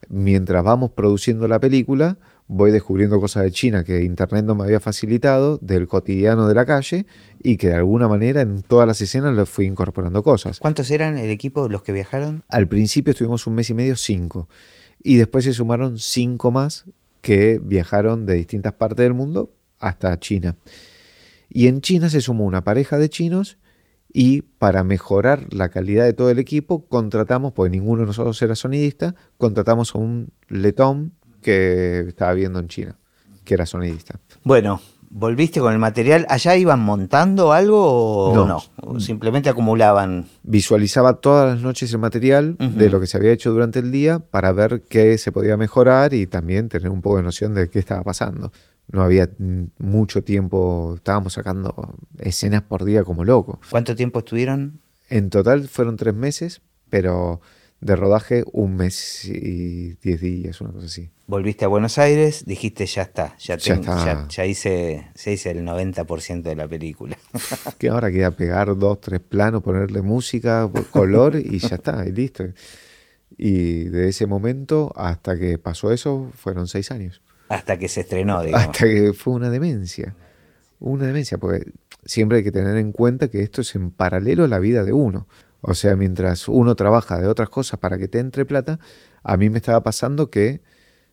[0.08, 4.80] mientras vamos produciendo la película, voy descubriendo cosas de China que Internet no me había
[4.80, 7.06] facilitado, del cotidiano de la calle,
[7.42, 10.60] y que de alguna manera en todas las escenas le fui incorporando cosas.
[10.60, 12.44] ¿Cuántos eran el equipo los que viajaron?
[12.48, 14.48] Al principio estuvimos un mes y medio, cinco.
[15.02, 16.84] Y después se sumaron cinco más
[17.26, 20.54] que viajaron de distintas partes del mundo hasta China.
[21.48, 23.58] Y en China se sumó una pareja de chinos
[24.12, 28.54] y para mejorar la calidad de todo el equipo contratamos, porque ninguno de nosotros era
[28.54, 32.96] sonidista, contratamos a un letón que estaba viendo en China,
[33.44, 34.20] que era sonidista.
[34.44, 34.80] Bueno,
[35.18, 36.26] ¿Volviste con el material?
[36.28, 39.00] ¿Allá iban montando algo o no?
[39.00, 40.26] simplemente acumulaban.
[40.42, 44.18] Visualizaba todas las noches el material de lo que se había hecho durante el día
[44.18, 47.78] para ver qué se podía mejorar y también tener un poco de noción de qué
[47.78, 48.52] estaba pasando.
[48.92, 49.30] No había
[49.78, 53.58] mucho tiempo, estábamos sacando escenas por día como loco.
[53.70, 54.80] ¿Cuánto tiempo estuvieron?
[55.08, 57.40] En total fueron tres meses, pero
[57.80, 61.10] de rodaje un mes y diez días, una cosa así.
[61.26, 66.56] Volviste a Buenos Aires, dijiste ya está, ya, ya, hice, ya hice el 90% de
[66.56, 67.18] la película.
[67.78, 72.44] que ahora queda pegar dos, tres planos, ponerle música, color y ya está, y listo.
[73.36, 77.22] Y de ese momento hasta que pasó eso fueron seis años.
[77.48, 78.66] Hasta que se estrenó, digamos.
[78.66, 80.14] Hasta que fue una demencia.
[80.78, 81.72] Una demencia, porque
[82.04, 84.92] siempre hay que tener en cuenta que esto es en paralelo a la vida de
[84.92, 85.26] uno.
[85.60, 88.78] O sea, mientras uno trabaja de otras cosas para que te entre plata,
[89.22, 90.60] a mí me estaba pasando que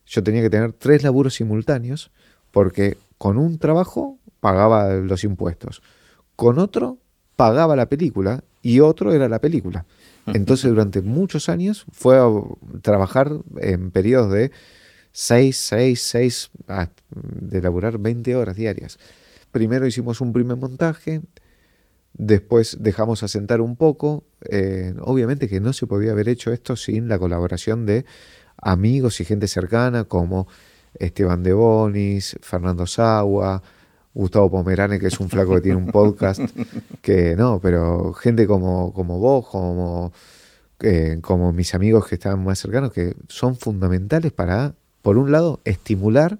[0.06, 2.10] yo tenía que tener tres laburos simultáneos
[2.50, 5.82] porque con un trabajo pagaba los impuestos,
[6.36, 6.98] con otro
[7.36, 9.86] pagaba la película y otro era la película.
[10.26, 12.30] Entonces durante muchos años fue a
[12.80, 13.30] trabajar
[13.60, 14.52] en periodos de
[15.12, 16.50] 6, 6, 6,
[17.14, 18.98] de laburar 20 horas diarias.
[19.52, 21.20] Primero hicimos un primer montaje,
[22.14, 24.24] después dejamos asentar un poco.
[24.48, 28.04] Eh, obviamente que no se podía haber hecho esto sin la colaboración de
[28.56, 30.46] amigos y gente cercana como
[30.98, 33.62] Esteban de Bonis, Fernando Sagua,
[34.14, 36.40] Gustavo Pomerane, que es un flaco que tiene un podcast,
[37.02, 40.12] que no, pero gente como, como vos, como,
[40.80, 45.60] eh, como mis amigos que están más cercanos, que son fundamentales para, por un lado,
[45.64, 46.38] estimular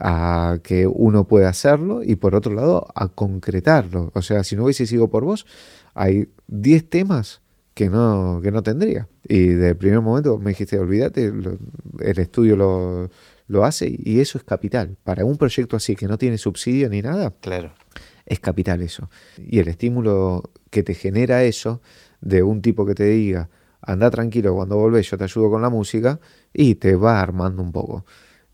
[0.00, 4.10] a que uno pueda hacerlo y por otro lado a concretarlo.
[4.14, 5.46] O sea, si no hubiese sido por vos,
[5.94, 7.42] hay 10 temas
[7.74, 9.08] que no, que no tendría.
[9.28, 13.10] Y de primer momento me dijiste, olvídate, el estudio lo,
[13.46, 14.96] lo hace y eso es capital.
[15.04, 17.72] Para un proyecto así que no tiene subsidio ni nada, claro.
[18.24, 19.10] es capital eso.
[19.36, 21.82] Y el estímulo que te genera eso,
[22.20, 23.50] de un tipo que te diga,
[23.82, 26.20] anda tranquilo, cuando volvés yo te ayudo con la música,
[26.52, 28.04] y te va armando un poco.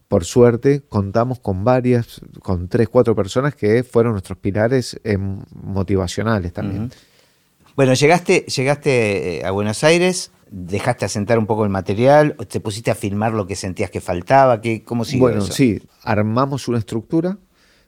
[0.08, 5.00] Por suerte, contamos con varias, con tres, cuatro personas que fueron nuestros pilares
[5.52, 6.90] motivacionales también.
[7.74, 12.90] Bueno, llegaste, llegaste eh, a Buenos Aires, dejaste asentar un poco el material, te pusiste
[12.90, 17.36] a filmar lo que sentías que faltaba, ¿Qué, ¿cómo siguió Bueno, sí, armamos una estructura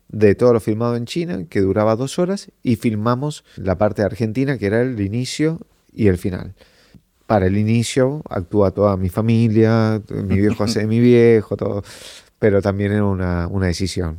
[0.08, 4.06] de todo lo filmado en China, que duraba dos horas, y filmamos la parte de
[4.06, 5.60] Argentina, que era el inicio
[5.92, 6.54] y el final.
[7.28, 11.82] Para el inicio actúa toda mi familia, mi viejo hace de mi viejo, todo,
[12.38, 14.18] pero también era una, decisión.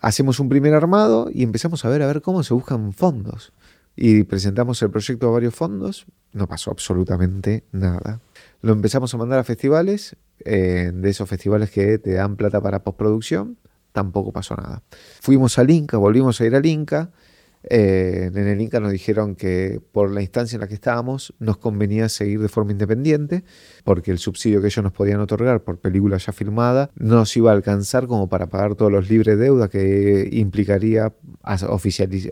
[0.00, 3.52] Hacemos un primer armado y empezamos a ver a ver cómo se buscan fondos
[3.96, 8.20] y presentamos el proyecto a varios fondos, no pasó absolutamente nada.
[8.62, 12.84] Lo empezamos a mandar a festivales, eh, de esos festivales que te dan plata para
[12.84, 13.56] postproducción,
[13.90, 14.84] tampoco pasó nada.
[15.20, 17.10] Fuimos al Inca, volvimos a ir al Inca,
[17.68, 21.56] eh, en el Inca nos dijeron que por la instancia en la que estábamos nos
[21.56, 23.42] convenía seguir de forma independiente
[23.82, 27.50] porque el subsidio que ellos nos podían otorgar por película ya filmada no nos iba
[27.50, 31.12] a alcanzar como para pagar todos los libres deuda que implicaría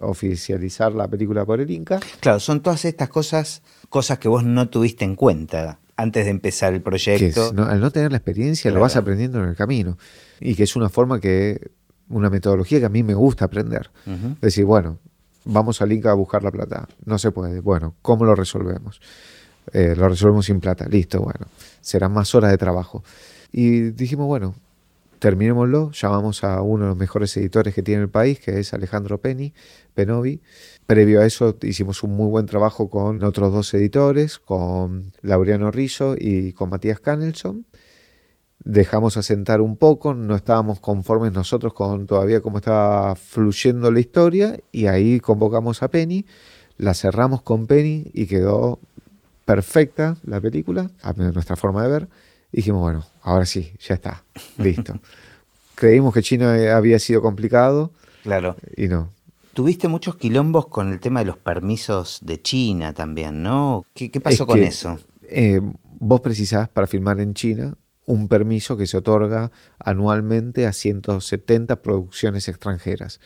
[0.00, 1.98] oficializar la película por el Inca.
[2.20, 6.74] Claro, son todas estas cosas, cosas que vos no tuviste en cuenta antes de empezar
[6.74, 7.52] el proyecto.
[7.56, 9.98] al no tener la experiencia lo vas aprendiendo en el camino
[10.40, 11.72] y que es una forma que
[12.08, 13.90] una metodología que a mí me gusta aprender.
[14.06, 14.98] Es decir, bueno,
[15.44, 16.88] vamos al Inca a buscar la plata.
[17.04, 17.60] No se puede.
[17.60, 19.00] Bueno, ¿cómo lo resolvemos?
[19.72, 20.86] Eh, lo resolvemos sin plata.
[20.88, 21.46] Listo, bueno.
[21.80, 23.02] Serán más horas de trabajo.
[23.52, 24.54] Y dijimos, bueno,
[25.18, 25.90] terminémoslo.
[25.92, 29.52] Llamamos a uno de los mejores editores que tiene el país, que es Alejandro Penny,
[29.94, 30.40] Penovi.
[30.86, 36.14] Previo a eso hicimos un muy buen trabajo con otros dos editores, con Laureano Rizzo
[36.18, 37.64] y con Matías Canelson
[38.64, 44.58] dejamos asentar un poco, no estábamos conformes nosotros con todavía cómo estaba fluyendo la historia
[44.72, 46.24] y ahí convocamos a Penny,
[46.78, 48.80] la cerramos con Penny y quedó
[49.44, 52.08] perfecta la película, a nuestra forma de ver,
[52.50, 54.24] y dijimos, bueno, ahora sí, ya está,
[54.56, 54.98] listo.
[55.74, 57.90] Creímos que China había sido complicado.
[58.22, 58.56] Claro.
[58.76, 59.10] Y no.
[59.54, 63.84] Tuviste muchos quilombos con el tema de los permisos de China también, ¿no?
[63.92, 64.98] ¿Qué, pasó con eso?
[65.28, 65.60] Eh,
[65.98, 67.74] vos precisás para filmar en China
[68.06, 73.20] un permiso que se otorga anualmente a 170 producciones extranjeras.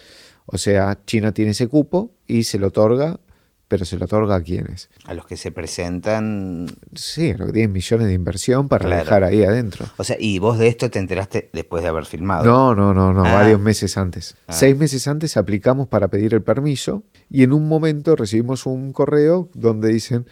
[0.46, 3.20] O sea, China tiene ese cupo y se lo otorga,
[3.66, 4.88] pero se lo otorga a quienes.
[5.04, 6.66] A los que se presentan.
[6.94, 9.86] Sí, a los que tienen millones de inversión para dejar ahí adentro.
[9.98, 12.44] O sea, y vos de esto te enteraste después de haber filmado.
[12.44, 13.34] No, no, no, no, ah.
[13.34, 14.36] varios meses antes.
[14.46, 14.54] Ah.
[14.54, 19.50] Seis meses antes aplicamos para pedir el permiso y en un momento recibimos un correo
[19.52, 20.26] donde dicen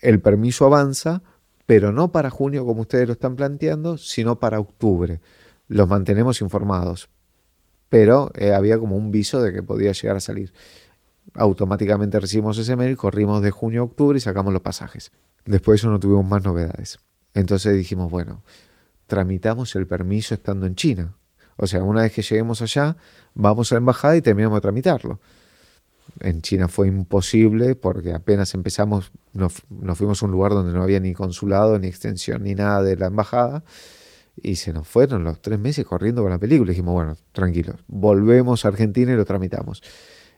[0.00, 1.22] el permiso avanza
[1.66, 5.20] pero no para junio como ustedes lo están planteando, sino para octubre.
[5.68, 7.08] Los mantenemos informados,
[7.88, 10.52] pero eh, había como un viso de que podía llegar a salir.
[11.34, 15.10] Automáticamente recibimos ese mail, corrimos de junio a octubre y sacamos los pasajes.
[15.46, 16.98] Después de eso no tuvimos más novedades.
[17.32, 18.42] Entonces dijimos, bueno,
[19.06, 21.14] tramitamos el permiso estando en China.
[21.56, 22.96] O sea, una vez que lleguemos allá,
[23.34, 25.20] vamos a la embajada y terminamos de tramitarlo.
[26.20, 29.62] En China fue imposible porque apenas empezamos, nos,
[29.96, 33.06] fuimos a un lugar donde no había ni consulado, ni extensión, ni nada de la
[33.06, 33.64] embajada.
[34.36, 36.70] Y se nos fueron los tres meses corriendo con la película.
[36.70, 39.82] Dijimos, bueno, tranquilos, volvemos a Argentina y lo tramitamos.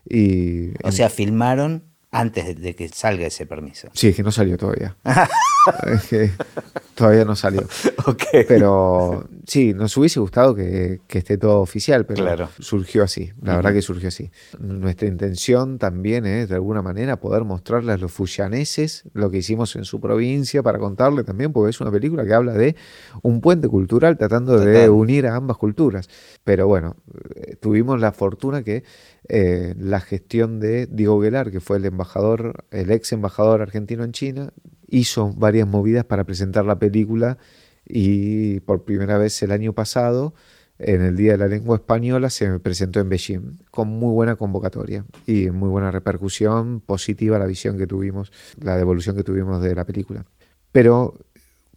[0.07, 3.89] Y, o sea, filmaron antes de que salga ese permiso.
[3.93, 4.95] Sí, es que no salió todavía.
[6.95, 7.61] todavía no salió.
[8.05, 8.23] Ok.
[8.47, 12.49] Pero sí, nos hubiese gustado que, que esté todo oficial, pero Claro.
[12.59, 13.31] surgió así.
[13.41, 14.31] La verdad que surgió así.
[14.59, 19.75] Nuestra intención también es, de alguna manera, poder mostrarle a los fuyaneses lo que hicimos
[19.75, 22.75] en su provincia para contarle también, porque es una película que habla de
[23.21, 26.09] un puente cultural tratando de unir a ambas culturas.
[26.43, 26.95] Pero bueno,
[27.35, 28.83] eh, tuvimos la fortuna que
[29.29, 34.11] eh, la gestión de Diego Guelar, que fue el embajador, el ex embajador argentino en
[34.11, 34.53] China,
[34.87, 37.37] hizo varias movidas para presentar la película
[37.85, 40.33] y por primera vez el año pasado,
[40.79, 45.05] en el Día de la Lengua Española, se presentó en Beijing con muy buena convocatoria
[45.25, 49.85] y muy buena repercusión positiva la visión que tuvimos, la devolución que tuvimos de la
[49.85, 50.25] película.
[50.71, 51.15] Pero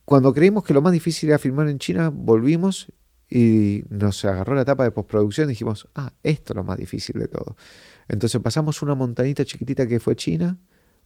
[0.04, 2.92] cuando creímos que lo más difícil era filmar en China, volvimos
[3.30, 7.18] y nos agarró la etapa de postproducción y dijimos, ah, esto es lo más difícil
[7.20, 7.56] de todo.
[8.08, 10.58] Entonces pasamos una montañita chiquitita que fue China,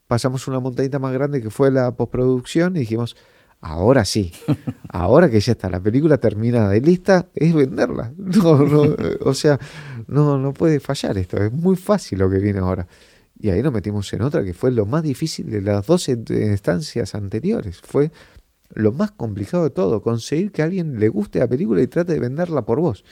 [0.06, 3.14] pasamos una montañita más grande que fue la postproducción y dijimos,
[3.60, 4.32] ahora sí,
[4.88, 8.12] ahora que ya está la película terminada y lista, es venderla.
[8.18, 9.60] No, no, o sea,
[10.06, 12.86] no, no puede fallar esto, es muy fácil lo que viene ahora.
[13.38, 17.14] Y ahí nos metimos en otra que fue lo más difícil de las dos instancias
[17.14, 17.80] anteriores.
[17.82, 18.10] Fue
[18.72, 22.14] lo más complicado de todo, conseguir que a alguien le guste la película y trate
[22.14, 23.04] de venderla por vos.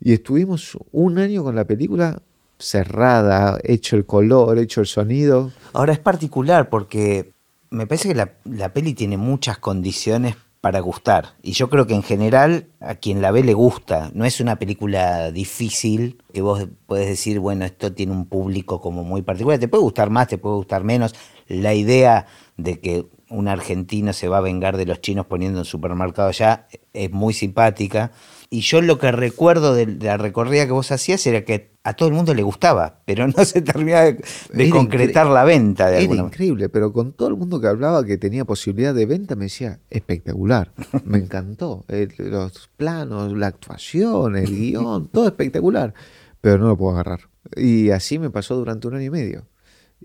[0.00, 2.22] Y estuvimos un año con la película
[2.58, 5.52] cerrada, hecho el color, hecho el sonido.
[5.72, 7.32] Ahora es particular porque
[7.70, 11.34] me parece que la, la peli tiene muchas condiciones para gustar.
[11.42, 14.10] Y yo creo que en general a quien la ve le gusta.
[14.14, 19.02] No es una película difícil que vos podés decir, bueno, esto tiene un público como
[19.02, 19.58] muy particular.
[19.58, 21.14] Te puede gustar más, te puede gustar menos.
[21.46, 22.26] La idea
[22.62, 26.66] de que un argentino se va a vengar de los chinos poniendo un supermercado allá
[26.92, 28.10] es muy simpática.
[28.50, 32.08] Y yo lo que recuerdo de la recorrida que vos hacías era que a todo
[32.08, 34.06] el mundo le gustaba, pero no se terminaba
[34.52, 36.34] de, concretar la venta de Era alguna manera.
[36.34, 39.78] increíble, pero con todo el mundo que hablaba que tenía posibilidad de venta me decía,
[39.88, 40.72] espectacular,
[41.04, 45.94] me encantó, El- los planos, la actuación, el guion, todo espectacular,
[46.40, 47.20] pero no lo puedo agarrar.
[47.56, 49.46] Y así me pasó durante un año y medio.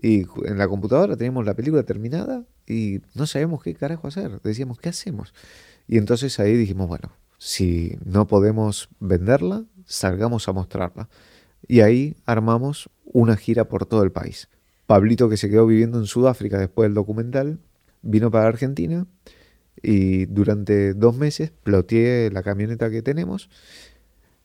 [0.00, 4.40] Y en la computadora teníamos la película terminada y no sabíamos qué carajo hacer.
[4.42, 5.32] Decíamos, ¿qué hacemos?
[5.88, 11.08] Y entonces ahí dijimos, bueno, si no podemos venderla, salgamos a mostrarla.
[11.66, 14.48] Y ahí armamos una gira por todo el país.
[14.86, 17.58] Pablito, que se quedó viviendo en Sudáfrica después del documental,
[18.02, 19.06] vino para Argentina
[19.82, 23.50] y durante dos meses ploteé la camioneta que tenemos.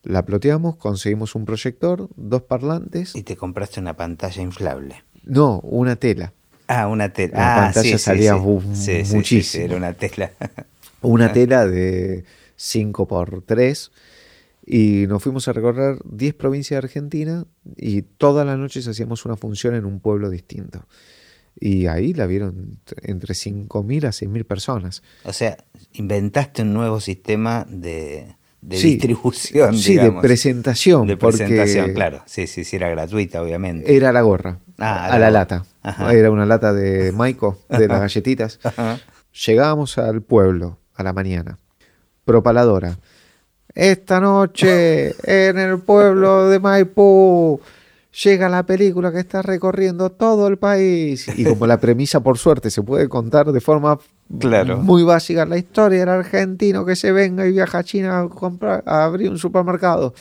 [0.03, 3.15] La ploteamos, conseguimos un proyector, dos parlantes.
[3.15, 5.03] Y te compraste una pantalla inflable.
[5.23, 6.33] No, una tela.
[6.67, 7.37] Ah, una tela.
[7.37, 8.37] La ah, pantalla sí, salía
[8.73, 9.03] sí.
[9.03, 9.65] Sí, muchísimo.
[9.65, 10.31] era una tela.
[11.03, 12.25] Una tela de
[12.57, 13.91] 5 por 3
[14.67, 17.45] y nos fuimos a recorrer 10 provincias de Argentina
[17.75, 20.85] y todas las noches hacíamos una función en un pueblo distinto.
[21.59, 25.01] Y ahí la vieron entre 5.000 a 6.000 personas.
[25.25, 25.57] o sea,
[25.93, 30.21] inventaste un nuevo sistema de, de Sí, distribución, Sí, digamos.
[30.21, 31.07] de presentación.
[31.07, 32.23] De porque presentación, claro.
[32.27, 33.95] Sí, sí, sí, era gratuita, obviamente.
[33.95, 35.63] Era la gorra, Ah, a la lata.
[35.83, 36.11] Ajá.
[36.13, 38.59] Era una lata de Maico, de las galletitas.
[38.63, 38.97] Ajá.
[39.45, 41.57] Llegábamos al pueblo a la mañana.
[42.25, 42.97] Propaladora.
[43.73, 47.61] Esta noche en el pueblo de Maipú
[48.23, 51.27] llega la película que está recorriendo todo el país.
[51.37, 53.97] Y como la premisa, por suerte, se puede contar de forma
[54.39, 54.77] Claro.
[54.77, 58.83] muy básica, la historia del argentino que se venga y viaja a China a, comprar,
[58.85, 60.13] a abrir un supermercado.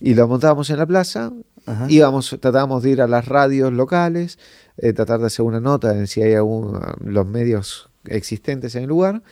[0.00, 1.32] Y lo montábamos en la plaza,
[1.68, 1.86] Ajá.
[1.88, 4.38] íbamos, tratábamos de ir a las radios locales,
[4.76, 8.88] eh, tratar de hacer una nota en si hay algún, los medios existentes en el
[8.88, 9.22] lugar,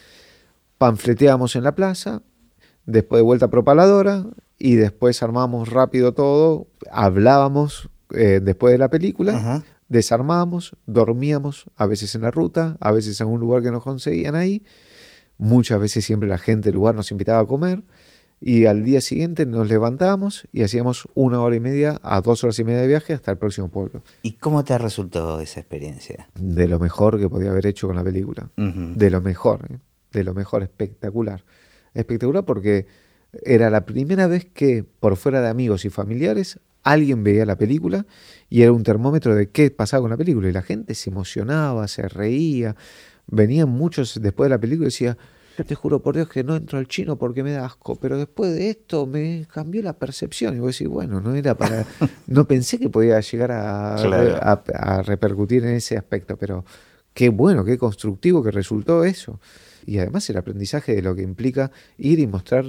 [0.79, 2.23] panfleteábamos en la plaza,
[2.85, 4.27] después de vuelta a propaladora
[4.59, 9.65] y después armamos rápido todo, hablábamos eh, después de la película, Ajá.
[9.89, 14.35] desarmábamos, dormíamos, a veces en la ruta, a veces en un lugar que nos conseguían
[14.35, 14.65] ahí,
[15.39, 17.83] muchas veces siempre la gente del lugar nos invitaba a comer
[18.41, 22.59] y al día siguiente nos levantábamos y hacíamos una hora y media a dos horas
[22.59, 24.03] y media de viaje hasta el próximo pueblo.
[24.23, 26.29] ¿Y cómo te resultó esa experiencia?
[26.35, 28.51] De lo mejor que podía haber hecho con la película.
[28.57, 29.79] De lo mejor, ¿eh?
[30.13, 31.45] de lo mejor, espectacular.
[31.95, 32.87] Espectacular porque
[33.43, 38.07] era la primera vez que por fuera de amigos y familiares alguien veía la película
[38.49, 40.49] y era un termómetro de qué pasaba con la película.
[40.49, 42.77] Y la gente se emocionaba, se reía.
[43.27, 45.19] Venían muchos después de la película y decía,
[45.57, 48.19] yo te juro por Dios que no entro al chino porque me da asco, pero
[48.19, 50.57] después de esto me cambió la percepción.
[50.57, 51.85] Y vos decís, bueno, no era para...
[52.27, 54.37] No pensé que podía llegar a, Claro.
[54.43, 56.65] a, a repercutir en ese aspecto, pero
[57.15, 59.41] qué bueno, qué constructivo que resultó eso.
[59.87, 62.65] Y además el aprendizaje de lo que implica ir y mostrar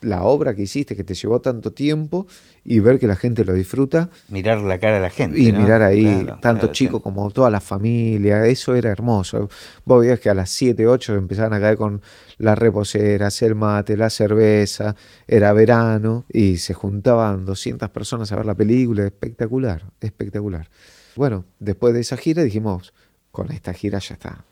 [0.00, 2.26] la obra que hiciste, que te llevó tanto tiempo,
[2.64, 4.10] y ver que la gente lo disfruta.
[4.28, 5.38] Mirar la cara a la gente.
[5.38, 9.48] Y mirar ahí, tanto chicos como toda la familia, eso era hermoso.
[9.84, 12.02] Vos veías que a las 7, 8 empezaban a caer con
[12.38, 18.46] las reposeras, el mate, la cerveza, era verano, y se juntaban 200 personas a ver
[18.46, 20.68] la película, espectacular, espectacular.
[21.16, 22.92] Bueno, después de esa gira dijimos,
[23.30, 24.44] con esta gira ya está,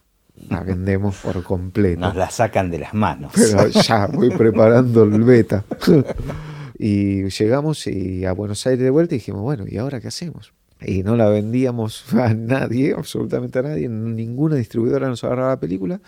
[0.49, 2.01] la vendemos por completo.
[2.01, 3.33] Nos la sacan de las manos.
[3.35, 5.65] Pero ya voy preparando el beta.
[6.79, 10.53] y llegamos y a Buenos Aires de vuelta y dijimos, bueno, ¿y ahora qué hacemos?
[10.81, 16.01] Y no la vendíamos a nadie, absolutamente a nadie, ninguna distribuidora nos agarraba la película.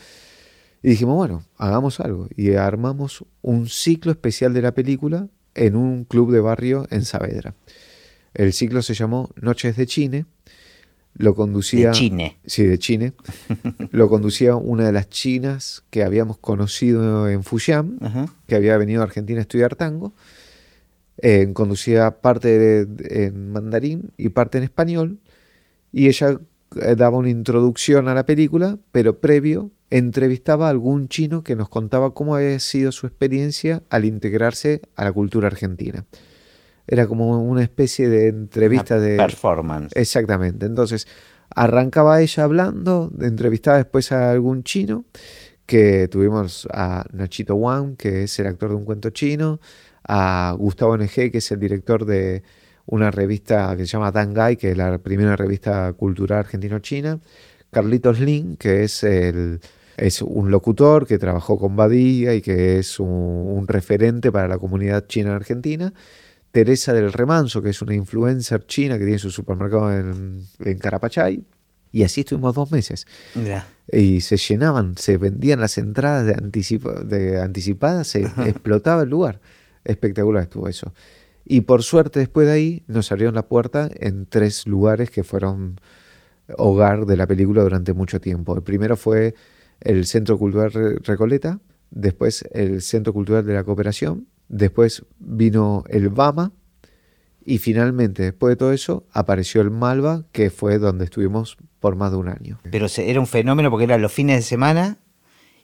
[0.82, 2.28] Y dijimos, bueno, hagamos algo.
[2.36, 7.54] Y armamos un ciclo especial de la película en un club de barrio en Saavedra.
[8.34, 10.26] El ciclo se llamó Noches de Chine
[11.14, 11.88] lo conducía.
[11.88, 12.38] De Chine.
[12.44, 13.12] Sí, de Chine.
[13.90, 17.98] lo conducía una de las chinas que habíamos conocido en Fujian,
[18.46, 20.12] que había venido a Argentina a estudiar tango.
[21.18, 25.20] Eh, conducía parte en mandarín y parte en español.
[25.92, 26.40] Y ella
[26.80, 31.68] eh, daba una introducción a la película, pero previo entrevistaba a algún chino que nos
[31.68, 36.04] contaba cómo había sido su experiencia al integrarse a la cultura argentina.
[36.86, 39.16] Era como una especie de entrevista de...
[39.16, 39.92] Performance.
[39.94, 40.66] Exactamente.
[40.66, 41.06] Entonces,
[41.54, 45.04] arrancaba ella hablando, entrevistaba después a algún chino,
[45.66, 49.60] que tuvimos a Nachito Wang, que es el actor de un cuento chino,
[50.06, 52.42] a Gustavo NG, que es el director de
[52.86, 57.18] una revista que se llama Dangai, que es la primera revista cultural argentino-china,
[57.70, 59.60] Carlitos Lin, que es el
[59.96, 64.58] es un locutor que trabajó con Badía y que es un, un referente para la
[64.58, 65.94] comunidad china en Argentina.
[66.54, 70.46] Teresa del Remanso, que es una influencer china que tiene su supermercado en,
[70.78, 71.44] Carapachay.
[71.90, 73.08] Y así estuvimos dos meses.
[73.90, 79.40] Y se llenaban, se vendían las entradas de, de anticipadas, se explotaba el lugar.
[79.82, 80.94] Espectacular estuvo eso.
[81.44, 85.80] Y por suerte después de ahí nos abrieron la puerta en tres lugares que fueron
[86.56, 88.54] hogar de la película durante mucho tiempo.
[88.54, 89.34] El primero fue
[89.80, 91.58] el Centro Cultural Recoleta,
[91.90, 96.52] después el Centro Cultural de la Cooperación después vino el Bama
[97.44, 102.10] y finalmente, después de todo eso, apareció el Malva, que fue donde estuvimos por más
[102.10, 102.58] de un año.
[102.70, 104.98] Pero era un fenómeno porque eran los fines de semana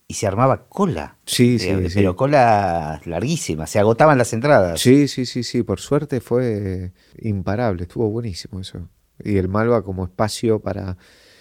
[0.07, 1.17] y se armaba cola.
[1.25, 4.81] Sí, sí, eh, Pero cola larguísima, se agotaban las entradas.
[4.81, 8.89] Sí, sí, sí, sí, por suerte fue imparable, estuvo buenísimo eso.
[9.23, 10.99] Y el Malva como espacio para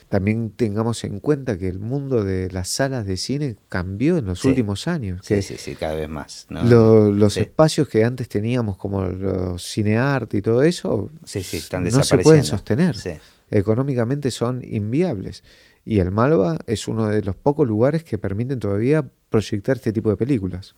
[0.10, 4.44] también tengamos en cuenta que el mundo de las salas de cine cambió en los
[4.44, 5.22] últimos años.
[5.24, 6.48] Sí, sí, sí, cada vez más.
[6.50, 11.12] los espacios que antes teníamos como los cinearte y todo eso
[11.80, 12.98] no se pueden sostener.
[13.52, 15.44] Económicamente son inviables.
[15.86, 20.10] Y el Malva es uno de los pocos lugares que permiten todavía proyectar este tipo
[20.10, 20.76] de películas.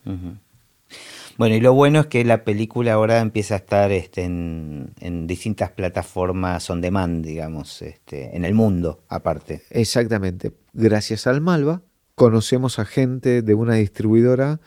[1.38, 5.70] Bueno, y lo bueno es que la película ahora empieza a estar este, en, distintas
[5.70, 9.62] plataformas on demand, digamos, este, en el mundo aparte.
[9.70, 10.52] Exactamente.
[10.72, 11.82] Gracias al Malva
[12.14, 14.60] conocemos a gente de una distribuidora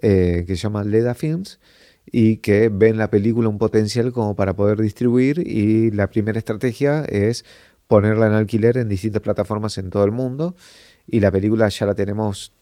[0.00, 1.60] eh, que se llama Leda Films
[2.06, 7.04] y que ven la película un potencial como para poder distribuir y la primera estrategia
[7.04, 7.44] es
[7.86, 10.56] ponerla en alquiler en distintas plataformas en todo el mundo
[11.06, 12.52] y la película ya la tenemos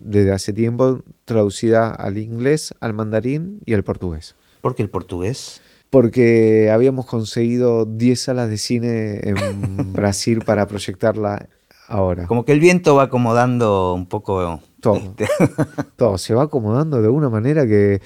[0.00, 4.34] desde hace tiempo traducida al inglés, al mandarín y al portugués.
[4.60, 5.60] ¿Por qué el portugués?
[5.90, 9.36] Porque habíamos conseguido 10 salas de cine en
[9.92, 11.48] Brasil para proyectarla
[11.88, 12.26] ahora.
[12.26, 14.96] Como que el viento va acomodando un poco todo.
[14.96, 15.26] Este.
[15.96, 18.00] todo se va acomodando de una manera que,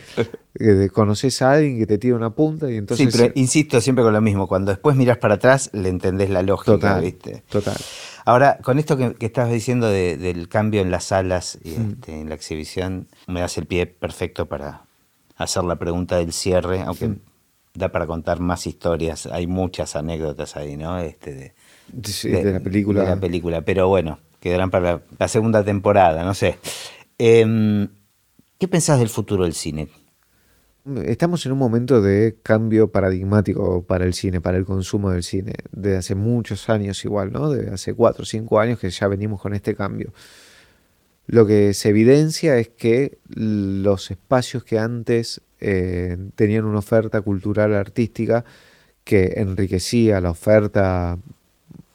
[0.92, 3.12] conoces a alguien que te tira una punta y entonces.
[3.12, 4.46] Sí, pero insisto siempre con lo mismo.
[4.46, 7.42] Cuando después miras para atrás, le entendés la lógica, total, ¿viste?
[7.48, 7.76] Total.
[8.24, 12.28] Ahora, con esto que, que estabas diciendo del cambio en las salas y este, en
[12.28, 14.82] la exhibición, me das el pie perfecto para
[15.36, 17.16] hacer la pregunta del cierre, aunque
[17.74, 19.26] da para contar más historias.
[19.26, 20.98] Hay muchas anécdotas ahí, ¿no?
[20.98, 21.54] Este,
[21.88, 23.02] de, de, la película.
[23.02, 26.58] De la película, pero bueno, quedarán para la, segunda temporada, no sé.
[27.18, 27.88] Em,
[28.58, 29.88] ¿Qué pensás del futuro del cine?
[30.84, 35.52] Estamos en un momento de cambio paradigmático para el cine, para el consumo del cine,
[35.70, 37.50] desde hace muchos años igual, ¿no?
[37.50, 40.12] Desde hace cuatro o cinco años que ya venimos con este cambio.
[41.28, 47.74] Lo que se evidencia es que los espacios que antes eh, tenían una oferta cultural
[47.74, 48.44] artística
[49.04, 51.16] que enriquecía la oferta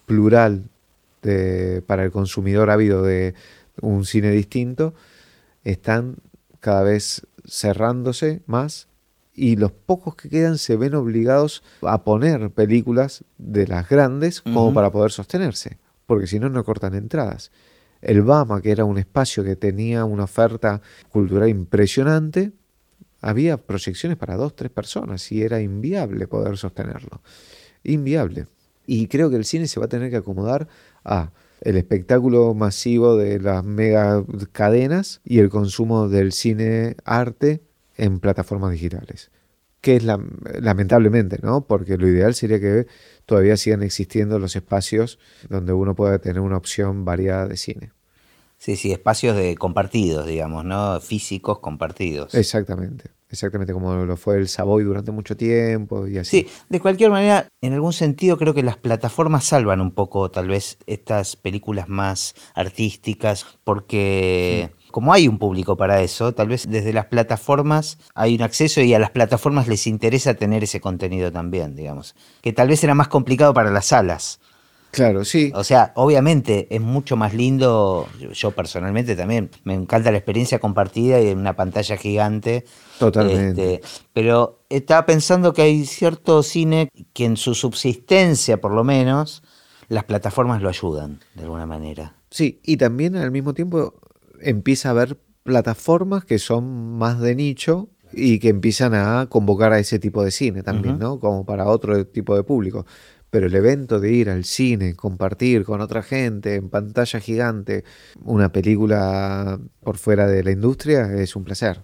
[0.05, 0.69] plural
[1.87, 3.33] para el consumidor ávido de
[3.81, 4.93] un cine distinto,
[5.65, 6.15] están
[6.61, 8.87] cada vez cerrándose más
[9.33, 14.73] y los pocos que quedan se ven obligados a poner películas de las grandes como
[14.73, 15.77] para poder sostenerse,
[16.07, 17.51] porque si no, no cortan entradas.
[18.01, 22.51] El Bama, que era un espacio que tenía una oferta cultural impresionante,
[23.21, 27.21] había proyecciones para dos, tres personas y era inviable poder sostenerlo.
[27.83, 28.47] Inviable.
[28.85, 30.67] Y creo que el cine se va a tener que acomodar
[31.03, 31.31] a
[31.61, 37.61] el espectáculo masivo de las mega cadenas y el consumo del cine arte
[37.97, 39.31] en plataformas digitales.
[39.81, 41.61] Que es lamentablemente, ¿no?
[41.61, 42.87] Porque lo ideal sería que
[43.25, 47.91] todavía sigan existiendo los espacios donde uno pueda tener una opción variada de cine.
[48.57, 50.99] Sí, sí, espacios de compartidos, digamos, ¿no?
[50.99, 52.33] Físicos compartidos.
[52.33, 56.41] Exactamente, exactamente como lo fue el Savoy durante mucho tiempo y así.
[56.41, 60.47] Sí, de cualquier manera, en algún sentido creo que las plataformas salvan un poco tal
[60.47, 64.71] vez estas películas más artísticas porque...
[64.89, 68.93] Como hay un público para eso, tal vez desde las plataformas hay un acceso y
[68.93, 72.15] a las plataformas les interesa tener ese contenido también, digamos.
[72.41, 74.39] Que tal vez era más complicado para las salas.
[74.91, 75.51] Claro, sí.
[75.53, 81.21] O sea, obviamente es mucho más lindo, yo personalmente también, me encanta la experiencia compartida
[81.21, 82.65] y en una pantalla gigante.
[82.99, 83.75] Totalmente.
[83.75, 89.43] Este, pero estaba pensando que hay cierto cine que en su subsistencia, por lo menos,
[89.87, 92.15] las plataformas lo ayudan de alguna manera.
[92.29, 93.93] Sí, y también al mismo tiempo
[94.41, 99.79] empieza a haber plataformas que son más de nicho y que empiezan a convocar a
[99.79, 101.19] ese tipo de cine también, ¿no?
[101.19, 102.85] Como para otro tipo de público
[103.29, 107.83] pero el evento de ir al cine, compartir con otra gente en pantalla gigante
[108.23, 111.81] una película por fuera de la industria es un placer.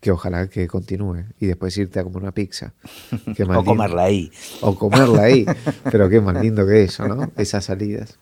[0.00, 2.72] Que ojalá que continúe y después irte a comer una pizza.
[3.56, 4.30] o comerla ahí.
[4.62, 5.44] O comerla ahí.
[5.90, 7.30] pero qué más lindo que eso, ¿no?
[7.36, 8.18] Esas salidas.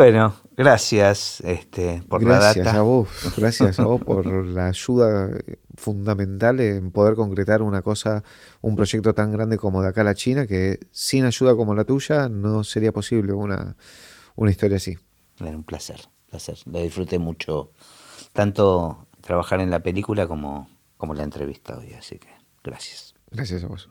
[0.00, 2.78] Bueno, gracias este, por gracias la data.
[2.78, 5.28] A vos, gracias a vos por la ayuda
[5.76, 8.24] fundamental en poder concretar una cosa,
[8.62, 11.84] un proyecto tan grande como de acá a la China, que sin ayuda como la
[11.84, 13.76] tuya no sería posible una,
[14.36, 14.96] una historia así.
[15.38, 16.56] Era un placer, placer.
[16.64, 17.72] Lo disfruté mucho,
[18.32, 22.30] tanto trabajar en la película como, como la entrevista hoy, así que
[22.64, 23.14] gracias.
[23.30, 23.90] Gracias a vos.